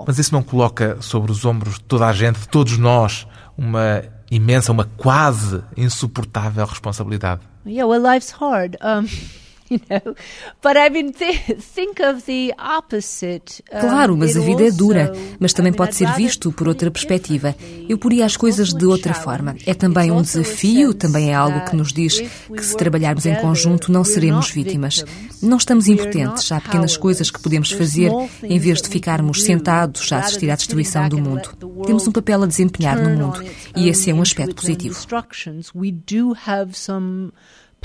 Mas 0.06 0.18
isso 0.18 0.32
não 0.32 0.42
coloca 0.42 1.00
sobre 1.00 1.30
os 1.30 1.44
ombros 1.44 1.74
de 1.74 1.84
toda 1.84 2.06
a 2.06 2.12
gente, 2.12 2.40
de 2.40 2.48
todos 2.48 2.78
nós, 2.78 3.26
uma 3.56 4.02
imensa, 4.30 4.72
uma 4.72 4.84
quase 4.96 5.62
insuportável 5.76 6.64
responsabilidade. 6.64 7.42
Yeah, 7.66 7.86
well, 7.86 8.02
life's 8.02 8.30
hard. 8.30 8.76
Um... 8.82 9.06
Claro, 13.80 14.16
mas 14.16 14.36
a 14.36 14.40
vida 14.40 14.66
é 14.66 14.70
dura, 14.70 15.12
mas 15.38 15.52
também 15.52 15.72
pode 15.72 15.94
ser 15.94 16.12
visto 16.12 16.52
por 16.52 16.68
outra 16.68 16.90
perspectiva. 16.90 17.54
Eu 17.88 17.98
poria 17.98 18.24
as 18.24 18.36
coisas 18.36 18.72
de 18.72 18.86
outra 18.86 19.14
forma. 19.14 19.56
É 19.66 19.74
também 19.74 20.10
um 20.10 20.22
desafio, 20.22 20.94
também 20.94 21.30
é 21.30 21.34
algo 21.34 21.64
que 21.64 21.76
nos 21.76 21.92
diz 21.92 22.20
que 22.20 22.64
se 22.64 22.76
trabalharmos 22.76 23.26
em 23.26 23.34
conjunto 23.36 23.90
não 23.90 24.04
seremos 24.04 24.50
vítimas. 24.50 25.04
Não 25.42 25.56
estamos 25.56 25.88
impotentes, 25.88 26.50
há 26.50 26.60
pequenas 26.60 26.96
coisas 26.96 27.30
que 27.30 27.40
podemos 27.40 27.70
fazer 27.70 28.10
em 28.42 28.58
vez 28.58 28.80
de 28.80 28.88
ficarmos 28.88 29.42
sentados 29.42 30.10
a 30.12 30.18
assistir 30.18 30.50
à 30.50 30.56
destruição 30.56 31.08
do 31.08 31.18
mundo. 31.18 31.50
Temos 31.86 32.06
um 32.06 32.12
papel 32.12 32.42
a 32.42 32.46
desempenhar 32.46 33.00
no 33.00 33.10
mundo. 33.10 33.44
e 33.76 33.88
esse 33.88 34.10
é 34.10 34.14
um 34.14 34.22
aspecto 34.22 34.54
positivo 34.54 34.96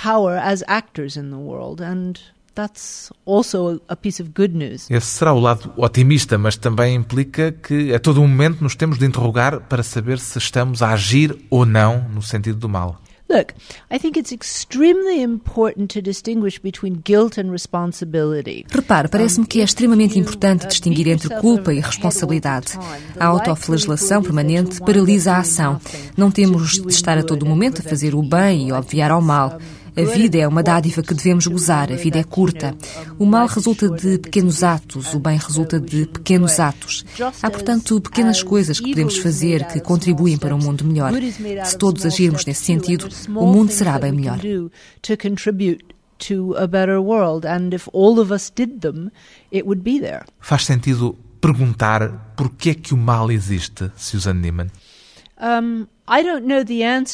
power 0.02 0.38
as 0.38 0.64
actors 0.68 1.16
in 1.16 1.30
the 1.30 1.38
world 1.38 1.82
and 1.82 2.20
That's 2.54 3.12
also 3.26 3.80
a 3.88 3.96
piece 3.96 4.22
of 4.22 4.32
good 4.36 4.54
news. 4.54 4.92
Esse 4.92 5.06
será 5.06 5.34
o 5.34 5.40
lado 5.40 5.72
otimista, 5.78 6.38
mas 6.38 6.58
também 6.58 6.96
implica 6.96 7.54
que 7.54 7.94
a 7.94 8.00
todo 8.00 8.20
momento 8.20 8.62
nos 8.62 8.76
temos 8.76 9.00
de 9.00 9.06
interrogar 9.06 9.62
para 9.62 9.82
saber 9.82 10.20
se 10.20 10.38
estamos 10.38 10.82
a 10.82 10.92
agir 10.92 11.34
ou 11.50 11.66
não 11.66 12.10
no 12.10 12.22
sentido 12.22 12.58
do 12.58 12.68
mal. 12.68 13.02
Look, 13.30 13.54
I 13.90 13.98
think 13.98 14.20
it's 14.20 14.34
extremely 14.34 15.22
important 15.22 15.94
to 15.94 16.02
distinguish 16.02 16.60
between 16.60 17.02
guilt 17.02 17.38
and 17.38 17.50
responsibility. 17.50 18.66
Repare, 18.70 19.08
parece-me 19.08 19.48
que 19.48 19.62
é 19.62 19.64
extremamente 19.64 20.20
importante 20.20 20.68
distinguir 20.68 21.08
entre 21.08 21.30
culpa 21.40 21.74
e 21.74 21.80
responsabilidade. 21.80 22.78
A 23.18 23.28
autoflagelação 23.28 24.22
permanente 24.22 24.82
paralisa 24.82 25.32
a 25.32 25.38
ação. 25.38 25.80
Não 26.18 26.30
temos 26.30 26.74
de 26.74 26.90
estar 26.90 27.18
a 27.18 27.24
todo 27.24 27.46
momento 27.46 27.80
a 27.80 27.84
fazer 27.90 28.14
o 28.14 28.22
bem 28.22 28.68
e 28.68 28.74
obviar 28.74 29.12
ao 29.12 29.22
mal. 29.22 29.58
A 29.96 30.04
vida 30.04 30.38
é 30.38 30.48
uma 30.48 30.64
dádiva 30.64 31.02
que 31.02 31.14
devemos 31.14 31.48
gozar, 31.48 31.92
a 31.92 31.96
vida 31.96 32.20
é 32.20 32.24
curta. 32.24 32.76
O 33.20 33.26
mal 33.26 33.48
resulta 33.48 33.90
de 33.90 34.18
pequenos 34.20 34.64
atos, 34.64 35.14
o 35.14 35.20
bem 35.20 35.38
resulta 35.38 35.80
de 35.80 36.06
pequenos 36.06 36.60
atos. 36.60 37.06
Há, 37.42 37.50
portanto, 37.50 38.00
pequenas 38.00 38.42
coisas 38.42 38.80
que 38.80 38.90
podemos 38.90 39.18
fazer 39.18 39.66
que 39.68 39.82
contribuem 39.82 40.38
para 40.38 40.56
um 40.56 40.60
mundo 40.60 40.86
melhor. 40.86 41.12
Se 41.66 41.78
todos 41.78 42.06
agirmos 42.06 42.46
nesse 42.46 42.64
sentido, 42.64 43.10
o 43.30 43.46
mundo 43.46 43.72
será 43.72 44.00
bem 44.00 44.12
melhor. 44.12 44.40
Faz 50.40 50.66
sentido 50.66 51.18
perguntar 51.42 52.34
por 52.38 52.50
que 52.52 52.70
é 52.70 52.74
que 52.76 52.94
o 52.94 52.98
mal 52.98 53.32
existe, 53.32 53.92
Susan 53.98 54.36
Neiman? 54.36 54.68
Um, 55.42 55.88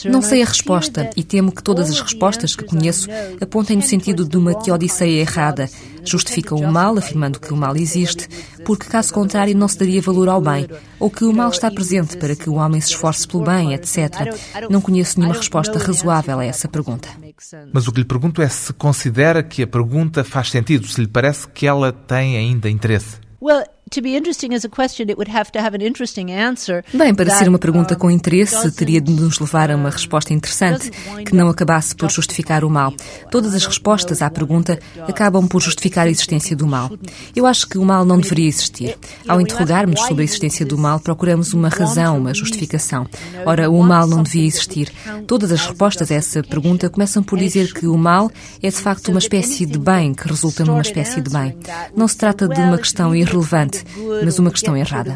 não 0.09 0.21
sei 0.21 0.41
a 0.41 0.45
resposta 0.45 1.09
e 1.15 1.23
temo 1.23 1.51
que 1.51 1.61
todas 1.61 1.89
as 1.89 1.99
respostas 1.99 2.55
que 2.55 2.63
conheço 2.63 3.07
apontem 3.39 3.77
no 3.77 3.83
sentido 3.83 4.27
de 4.27 4.37
uma 4.37 4.55
teodiceia 4.55 5.21
errada. 5.21 5.69
Justificam 6.03 6.57
o 6.57 6.71
mal, 6.71 6.97
afirmando 6.97 7.39
que 7.39 7.53
o 7.53 7.57
mal 7.57 7.75
existe, 7.75 8.27
porque 8.65 8.87
caso 8.87 9.13
contrário 9.13 9.55
não 9.55 9.67
se 9.67 9.77
daria 9.77 10.01
valor 10.01 10.29
ao 10.29 10.41
bem, 10.41 10.67
ou 10.99 11.11
que 11.11 11.25
o 11.25 11.33
mal 11.33 11.49
está 11.49 11.69
presente 11.69 12.17
para 12.17 12.35
que 12.35 12.49
o 12.49 12.55
homem 12.55 12.79
se 12.81 12.89
esforce 12.89 13.27
pelo 13.27 13.43
bem, 13.43 13.73
etc. 13.73 14.33
Não 14.69 14.81
conheço 14.81 15.19
nenhuma 15.19 15.37
resposta 15.37 15.77
razoável 15.77 16.39
a 16.39 16.45
essa 16.45 16.67
pergunta. 16.67 17.09
Mas 17.71 17.87
o 17.87 17.91
que 17.91 17.99
lhe 17.99 18.05
pergunto 18.05 18.41
é 18.41 18.49
se 18.49 18.73
considera 18.73 19.43
que 19.43 19.61
a 19.61 19.67
pergunta 19.67 20.23
faz 20.23 20.49
sentido, 20.49 20.87
se 20.87 21.01
lhe 21.01 21.07
parece 21.07 21.47
que 21.49 21.67
ela 21.67 21.91
tem 21.91 22.37
ainda 22.37 22.69
interesse. 22.69 23.17
Bem, 26.93 27.15
para 27.15 27.29
ser 27.29 27.47
uma 27.47 27.59
pergunta 27.59 27.95
com 27.95 28.11
interesse, 28.11 28.71
teria 28.71 28.99
de 28.99 29.11
nos 29.11 29.39
levar 29.39 29.71
a 29.71 29.75
uma 29.75 29.89
resposta 29.89 30.33
interessante, 30.33 30.91
que 31.25 31.35
não 31.35 31.47
acabasse 31.47 31.95
por 31.95 32.11
justificar 32.11 32.63
o 32.63 32.69
mal. 32.69 32.93
Todas 33.31 33.53
as 33.53 33.65
respostas 33.65 34.21
à 34.21 34.29
pergunta 34.29 34.79
acabam 35.07 35.47
por 35.47 35.61
justificar 35.61 36.07
a 36.07 36.09
existência 36.09 36.55
do 36.55 36.67
mal. 36.67 36.91
Eu 37.35 37.45
acho 37.45 37.67
que 37.67 37.77
o 37.77 37.85
mal 37.85 38.03
não 38.03 38.19
deveria 38.19 38.47
existir. 38.47 38.97
Ao 39.27 39.39
interrogarmos 39.39 40.01
sobre 40.01 40.23
a 40.23 40.25
existência 40.25 40.65
do 40.65 40.77
mal, 40.77 40.99
procuramos 40.99 41.53
uma 41.53 41.69
razão, 41.69 42.17
uma 42.17 42.33
justificação. 42.33 43.07
Ora, 43.45 43.69
o 43.69 43.81
mal 43.83 44.07
não 44.07 44.23
devia 44.23 44.45
existir. 44.45 44.91
Todas 45.25 45.51
as 45.51 45.65
respostas 45.65 46.11
a 46.11 46.15
essa 46.15 46.43
pergunta 46.43 46.89
começam 46.89 47.23
por 47.23 47.39
dizer 47.39 47.73
que 47.73 47.87
o 47.87 47.97
mal 47.97 48.31
é 48.61 48.69
de 48.69 48.75
facto 48.75 49.09
uma 49.09 49.19
espécie 49.19 49.65
de 49.65 49.77
bem 49.77 50.13
que 50.13 50.27
resulta 50.27 50.65
numa 50.65 50.81
espécie 50.81 51.21
de 51.21 51.29
bem. 51.29 51.57
Não 51.95 52.07
se 52.07 52.17
trata 52.17 52.47
de 52.47 52.59
uma 52.59 52.77
questão 52.77 53.15
irrelevante, 53.15 53.76
mas 54.23 54.39
uma 54.39 54.51
questão 54.51 54.75
errada. 54.75 55.11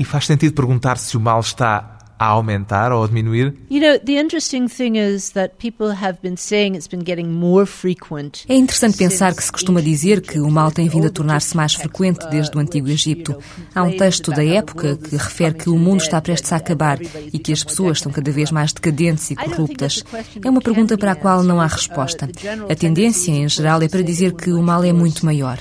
E 0.00 0.04
faz 0.04 0.26
sentido 0.26 0.54
perguntar 0.54 0.98
se 0.98 1.16
o 1.16 1.20
mal 1.20 1.40
está 1.40 1.98
a 2.22 2.26
aumentar 2.26 2.92
ou 2.92 3.02
a 3.02 3.06
diminuir? 3.06 3.54
É 8.48 8.54
interessante 8.54 8.96
pensar 8.96 9.34
que 9.34 9.42
se 9.42 9.50
costuma 9.50 9.80
dizer 9.80 10.20
que 10.20 10.38
o 10.38 10.50
mal 10.50 10.70
tem 10.70 10.88
vindo 10.88 11.06
a 11.06 11.10
tornar-se 11.10 11.56
mais 11.56 11.74
frequente 11.74 12.26
desde 12.30 12.56
o 12.56 12.60
Antigo 12.60 12.88
Egito. 12.88 13.36
Há 13.74 13.82
um 13.82 13.96
texto 13.96 14.30
da 14.30 14.44
época 14.44 14.96
que 14.96 15.16
refere 15.16 15.54
que 15.54 15.70
o 15.70 15.78
mundo 15.78 16.00
está 16.00 16.20
prestes 16.20 16.52
a 16.52 16.56
acabar 16.56 16.98
e 17.32 17.38
que 17.38 17.52
as 17.52 17.64
pessoas 17.64 17.98
estão 17.98 18.12
cada 18.12 18.30
vez 18.30 18.50
mais 18.50 18.72
decadentes 18.72 19.30
e 19.30 19.36
corruptas. 19.36 20.04
É 20.44 20.48
uma 20.48 20.60
pergunta 20.60 20.96
para 20.96 21.12
a 21.12 21.16
qual 21.16 21.42
não 21.42 21.60
há 21.60 21.66
resposta. 21.66 22.28
A 22.68 22.74
tendência, 22.74 23.32
em 23.32 23.48
geral, 23.48 23.82
é 23.82 23.88
para 23.88 24.02
dizer 24.02 24.32
que 24.34 24.52
o 24.52 24.62
mal 24.62 24.84
é 24.84 24.92
muito 24.92 25.24
maior. 25.24 25.58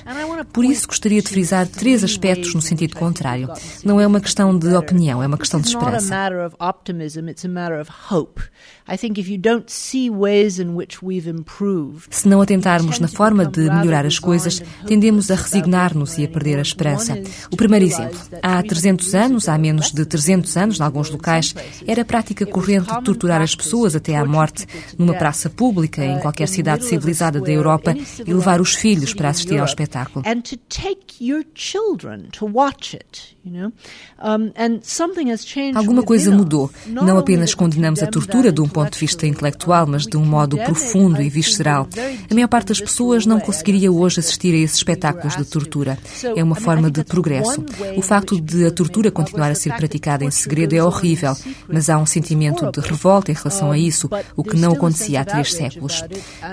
Por 0.54 0.66
isso, 0.66 0.88
gostaria 0.88 1.22
de 1.22 1.30
frisar 1.30 1.68
três 1.68 2.04
aspectos 2.04 2.54
no 2.54 2.62
sentido 2.62 2.96
contrário. 2.96 3.50
Não 3.84 4.00
é 4.00 4.06
uma 4.06 4.20
questão 4.20 4.58
de 4.58 4.74
opinião, 4.76 5.24
é 5.24 5.28
uma 5.28 5.38
questão 5.38 5.60
de 5.60 5.68
esperança 5.68 6.51
of 6.52 6.56
optimism, 6.60 7.30
it's 7.30 7.46
a 7.46 7.50
matter 7.50 7.80
of 7.80 7.90
hope. 8.10 8.42
I 8.88 8.98
think 8.98 9.18
if 9.18 9.30
you 9.30 9.38
don't 9.38 9.70
see 9.70 10.10
ways 10.10 10.60
in 10.60 10.76
which 10.76 11.02
we've 11.02 11.30
improved. 11.30 12.14
Se 12.14 12.28
não 12.28 12.42
atentarmos 12.42 13.00
na 13.00 13.08
forma 13.08 13.46
de 13.46 13.62
melhorar 13.62 14.06
as 14.06 14.20
coisas, 14.20 14.62
tendemos 14.86 15.32
a 15.32 15.36
resignar-nos 15.36 16.18
e 16.18 16.26
a 16.26 16.28
perder 16.28 16.60
a 16.60 16.62
esperança. 16.62 17.18
O 17.52 17.56
primeiro 17.56 17.86
exemplo. 17.86 18.20
Há 18.42 18.62
300 18.62 19.16
anos, 19.16 19.50
há 19.50 19.58
menos 19.58 19.92
de 19.92 20.06
300 20.06 20.58
anos, 20.58 20.80
em 20.80 20.84
alguns 20.84 21.10
locais, 21.10 21.56
era 21.88 22.04
prática 22.04 22.46
corrente 22.46 22.90
torturar 23.04 23.42
as 23.42 23.56
pessoas 23.56 23.96
até 23.96 24.16
à 24.16 24.26
morte 24.26 24.66
numa 24.98 25.14
praça 25.14 25.50
pública 25.50 26.04
em 26.04 26.20
qualquer 26.20 26.48
cidade 26.48 26.86
civilizada 26.86 27.40
da 27.40 27.52
Europa 27.52 27.96
e 28.26 28.34
levar 28.34 28.60
os 28.60 28.76
filhos 28.76 29.14
para 29.14 29.30
assistir 29.30 29.60
ao 29.60 29.66
espetáculo. 29.66 30.26
And 30.28 30.42
to 30.42 30.58
take 30.58 31.24
your 31.24 31.44
children 31.54 32.30
to 32.32 32.46
watch 32.46 32.96
it, 32.96 33.38
you 33.46 33.52
know? 33.52 33.72
Um, 34.20 34.52
and 34.56 34.80
something 34.84 35.32
has 35.32 35.46
changed 35.46 35.78
Alguma 35.78 36.04
coisa 36.04 36.32
mudou. 36.42 36.72
Não 36.88 37.18
apenas 37.18 37.54
condenamos 37.54 38.02
a 38.02 38.08
tortura 38.08 38.52
de 38.52 38.62
um 38.62 38.68
ponto 38.68 38.92
de 38.92 39.00
vista 39.00 39.26
intelectual, 39.26 39.86
mas 39.88 40.06
de 40.06 40.18
um 40.18 40.26
modo 40.26 40.58
profundo 40.58 41.22
e 41.22 41.30
visceral. 41.30 41.88
A 42.30 42.34
maior 42.34 42.48
parte 42.48 42.70
das 42.70 42.82
pessoas 42.82 43.26
não 43.26 43.40
conseguiria 43.40 43.92
hoje 43.92 44.20
assistir 44.20 44.54
a 44.54 44.58
esses 44.58 44.78
espetáculos 44.78 45.36
de 45.36 45.46
tortura. 45.46 45.98
É 46.36 46.44
uma 46.44 46.56
forma 46.56 46.90
de 46.90 47.04
progresso. 47.04 47.64
O 47.96 48.02
facto 48.02 48.40
de 48.40 48.66
a 48.66 48.72
tortura 48.72 49.12
continuar 49.12 49.52
a 49.52 49.56
ser 49.56 49.74
praticada 49.76 50.26
em 50.26 50.32
segredo 50.32 50.74
é 50.74 50.84
horrível, 50.84 51.36
mas 51.68 51.90
há 51.90 51.98
um 51.98 52.06
sentimento 52.06 52.70
de 52.72 52.80
revolta 52.80 53.32
em 53.32 53.36
relação 53.36 53.72
a 53.72 53.78
isso, 53.78 54.10
o 54.36 54.44
que 54.44 54.58
não 54.58 54.74
acontecia 54.74 55.22
há 55.22 55.26
três 55.26 55.54
séculos. 55.54 56.04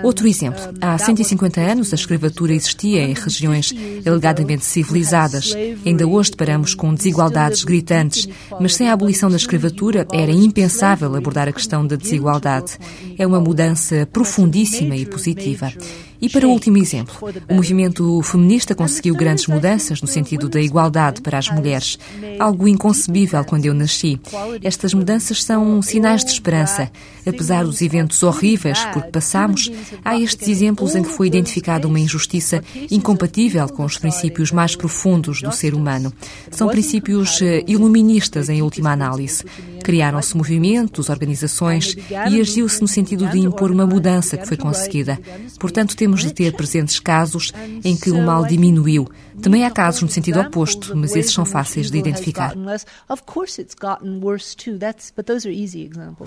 Outro 0.02 0.26
exemplo. 0.26 0.60
Há 0.80 0.98
150 0.98 1.60
anos, 1.60 1.92
a 1.92 1.96
escravatura 1.96 2.52
existia 2.52 3.02
em 3.02 3.14
regiões 3.14 3.72
alegadamente 4.06 4.64
civilizadas. 4.64 5.54
Ainda 5.84 6.06
hoje 6.06 6.30
deparamos 6.30 6.74
com 6.74 6.94
desigualdades 6.94 7.64
gritantes, 7.64 8.28
mas 8.60 8.74
sem 8.74 8.88
a 8.88 8.92
abolição 8.92 9.30
da 9.30 9.36
escravatura 9.36 9.67
era 10.12 10.30
impensável 10.30 11.14
abordar 11.14 11.48
a 11.48 11.52
questão 11.52 11.86
da 11.86 11.96
desigualdade. 11.96 12.78
É 13.18 13.26
uma 13.26 13.40
mudança 13.40 14.08
profundíssima 14.12 14.96
e 14.96 15.06
positiva. 15.06 15.72
E 16.20 16.28
para 16.28 16.46
o 16.46 16.50
último 16.50 16.76
exemplo, 16.78 17.14
o 17.48 17.54
movimento 17.54 18.20
feminista 18.22 18.74
conseguiu 18.74 19.14
grandes 19.14 19.46
mudanças 19.46 20.02
no 20.02 20.08
sentido 20.08 20.48
da 20.48 20.60
igualdade 20.60 21.20
para 21.20 21.38
as 21.38 21.48
mulheres, 21.48 21.98
algo 22.38 22.66
inconcebível 22.66 23.44
quando 23.44 23.66
eu 23.66 23.74
nasci. 23.74 24.20
Estas 24.62 24.92
mudanças 24.94 25.42
são 25.42 25.80
sinais 25.80 26.24
de 26.24 26.32
esperança. 26.32 26.90
Apesar 27.26 27.64
dos 27.64 27.82
eventos 27.82 28.22
horríveis 28.22 28.84
por 28.86 29.02
que 29.02 29.12
passamos, 29.12 29.70
há 30.04 30.18
estes 30.18 30.48
exemplos 30.48 30.96
em 30.96 31.02
que 31.02 31.10
foi 31.10 31.26
identificada 31.26 31.86
uma 31.86 32.00
injustiça 32.00 32.62
incompatível 32.90 33.68
com 33.68 33.84
os 33.84 33.98
princípios 33.98 34.50
mais 34.50 34.74
profundos 34.74 35.42
do 35.42 35.52
ser 35.52 35.74
humano. 35.74 36.12
São 36.50 36.68
princípios 36.68 37.40
eh, 37.42 37.62
iluministas 37.66 38.48
em 38.48 38.62
última 38.62 38.92
análise. 38.92 39.44
Criaram-se 39.84 40.36
movimentos, 40.36 41.08
organizações 41.08 41.96
e 42.10 42.40
agiu-se 42.40 42.80
no 42.80 42.88
sentido 42.88 43.28
de 43.28 43.38
impor 43.38 43.70
uma 43.70 43.86
mudança 43.86 44.36
que 44.36 44.46
foi 44.46 44.56
conseguida. 44.56 45.18
Portanto, 45.58 45.96
temos 45.96 46.07
de 46.16 46.32
ter 46.32 46.52
presentes 46.54 46.98
casos 46.98 47.52
em 47.84 47.96
que 47.96 48.10
o 48.10 48.22
mal 48.22 48.44
diminuiu. 48.46 49.08
Também 49.40 49.64
há 49.64 49.70
casos 49.70 50.02
no 50.02 50.08
sentido 50.08 50.40
oposto, 50.40 50.96
mas 50.96 51.14
esses 51.14 51.32
são 51.32 51.44
fáceis 51.44 51.90
de 51.90 51.98
identificar. 51.98 52.54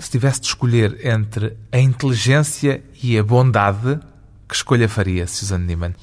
Se 0.00 0.10
tivesse 0.10 0.40
de 0.40 0.46
escolher 0.46 1.06
entre 1.06 1.56
a 1.70 1.78
inteligência 1.78 2.82
e 3.02 3.18
a 3.18 3.22
bondade, 3.22 4.00
que 4.48 4.54
escolha 4.54 4.88
faria, 4.88 5.26
Susan 5.26 5.58
Neiman? 5.58 5.94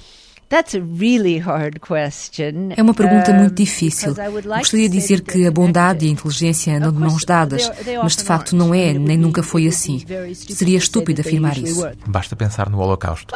É 2.75 2.81
uma 2.81 2.93
pergunta 2.93 3.31
muito 3.31 3.53
difícil. 3.53 4.15
Gostaria 4.57 4.89
de 4.89 4.97
dizer 4.97 5.21
que 5.21 5.45
a 5.45 5.51
bondade 5.51 6.05
e 6.05 6.09
a 6.09 6.11
inteligência 6.11 6.75
andam 6.75 6.91
de 6.91 6.99
mãos 6.99 7.23
dadas, 7.23 7.71
mas 8.01 8.15
de 8.15 8.23
facto 8.23 8.55
não 8.55 8.73
é, 8.73 8.93
nem 8.93 9.15
nunca 9.15 9.43
foi 9.43 9.67
assim. 9.67 10.03
Seria 10.33 10.77
estúpido 10.77 11.21
afirmar 11.21 11.55
isso. 11.57 11.87
Basta 12.07 12.35
pensar 12.35 12.67
no 12.69 12.79
Holocausto. 12.79 13.35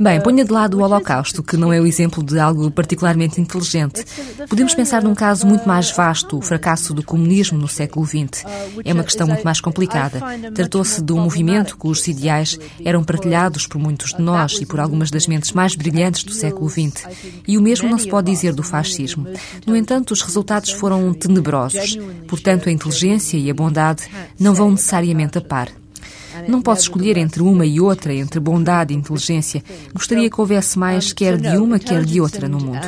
Bem, 0.00 0.20
ponha 0.22 0.44
de 0.44 0.50
lado 0.52 0.78
o 0.78 0.82
Holocausto, 0.82 1.42
que 1.42 1.56
não 1.58 1.70
é 1.72 1.78
o 1.80 1.86
exemplo 1.86 2.22
de 2.22 2.38
algo 2.38 2.70
particularmente 2.70 3.38
inteligente. 3.38 4.02
Podemos 4.48 4.74
pensar 4.74 5.02
num 5.02 5.14
caso 5.14 5.46
muito 5.46 5.68
mais 5.68 5.90
vasto, 5.90 6.38
o 6.38 6.40
fracasso 6.40 6.94
do 6.94 7.02
comunismo 7.02 7.58
no 7.58 7.68
século 7.68 8.06
XX. 8.06 8.44
É 8.82 8.94
uma 8.94 9.04
questão 9.04 9.26
muito 9.26 9.42
mais 9.44 9.60
complicada. 9.60 10.20
Tratou-se 10.54 11.02
de 11.02 11.17
um 11.18 11.24
movimento 11.24 11.76
cujos 11.76 12.06
ideais 12.08 12.58
eram 12.84 13.04
partilhados 13.04 13.66
por 13.66 13.78
muitos 13.78 14.14
de 14.14 14.22
nós 14.22 14.52
e 14.60 14.66
por 14.66 14.80
algumas 14.80 15.10
das 15.10 15.26
mentes 15.26 15.52
mais 15.52 15.74
brilhantes 15.74 16.24
do 16.24 16.32
século 16.32 16.68
XX. 16.68 17.06
E 17.46 17.58
o 17.58 17.62
mesmo 17.62 17.88
não 17.88 17.98
se 17.98 18.08
pode 18.08 18.30
dizer 18.30 18.54
do 18.54 18.62
fascismo. 18.62 19.26
No 19.66 19.76
entanto, 19.76 20.12
os 20.12 20.22
resultados 20.22 20.70
foram 20.70 21.12
tenebrosos. 21.12 21.98
Portanto, 22.26 22.68
a 22.68 22.72
inteligência 22.72 23.36
e 23.36 23.50
a 23.50 23.54
bondade 23.54 24.04
não 24.38 24.54
vão 24.54 24.70
necessariamente 24.70 25.38
a 25.38 25.40
par. 25.40 25.68
Não 26.46 26.62
posso 26.62 26.82
escolher 26.82 27.16
entre 27.16 27.42
uma 27.42 27.66
e 27.66 27.80
outra, 27.80 28.12
entre 28.12 28.38
bondade 28.38 28.92
e 28.92 28.96
inteligência. 28.96 29.62
Gostaria 29.92 30.30
que 30.30 30.40
houvesse 30.40 30.78
mais 30.78 31.12
quer 31.12 31.36
de 31.36 31.56
uma, 31.56 31.78
quer 31.78 32.04
de 32.04 32.20
outra 32.20 32.48
no 32.48 32.58
mundo. 32.58 32.78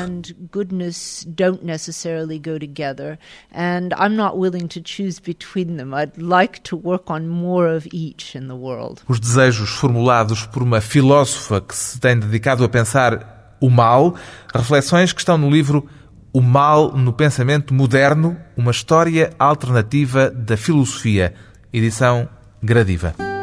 Os 9.08 9.18
desejos 9.18 9.70
formulados 9.70 10.46
por 10.46 10.62
uma 10.62 10.80
filósofa 10.80 11.60
que 11.60 11.74
se 11.74 11.98
tem 11.98 12.18
dedicado 12.18 12.64
a 12.64 12.68
pensar 12.68 13.56
o 13.60 13.68
mal, 13.68 14.14
reflexões 14.54 15.12
que 15.12 15.20
estão 15.20 15.36
no 15.36 15.50
livro 15.50 15.86
O 16.32 16.40
Mal 16.40 16.96
no 16.96 17.12
Pensamento 17.12 17.74
Moderno, 17.74 18.36
uma 18.56 18.70
história 18.70 19.32
alternativa 19.38 20.30
da 20.30 20.56
filosofia, 20.56 21.34
edição 21.72 22.28
Gradiva. 22.62 23.39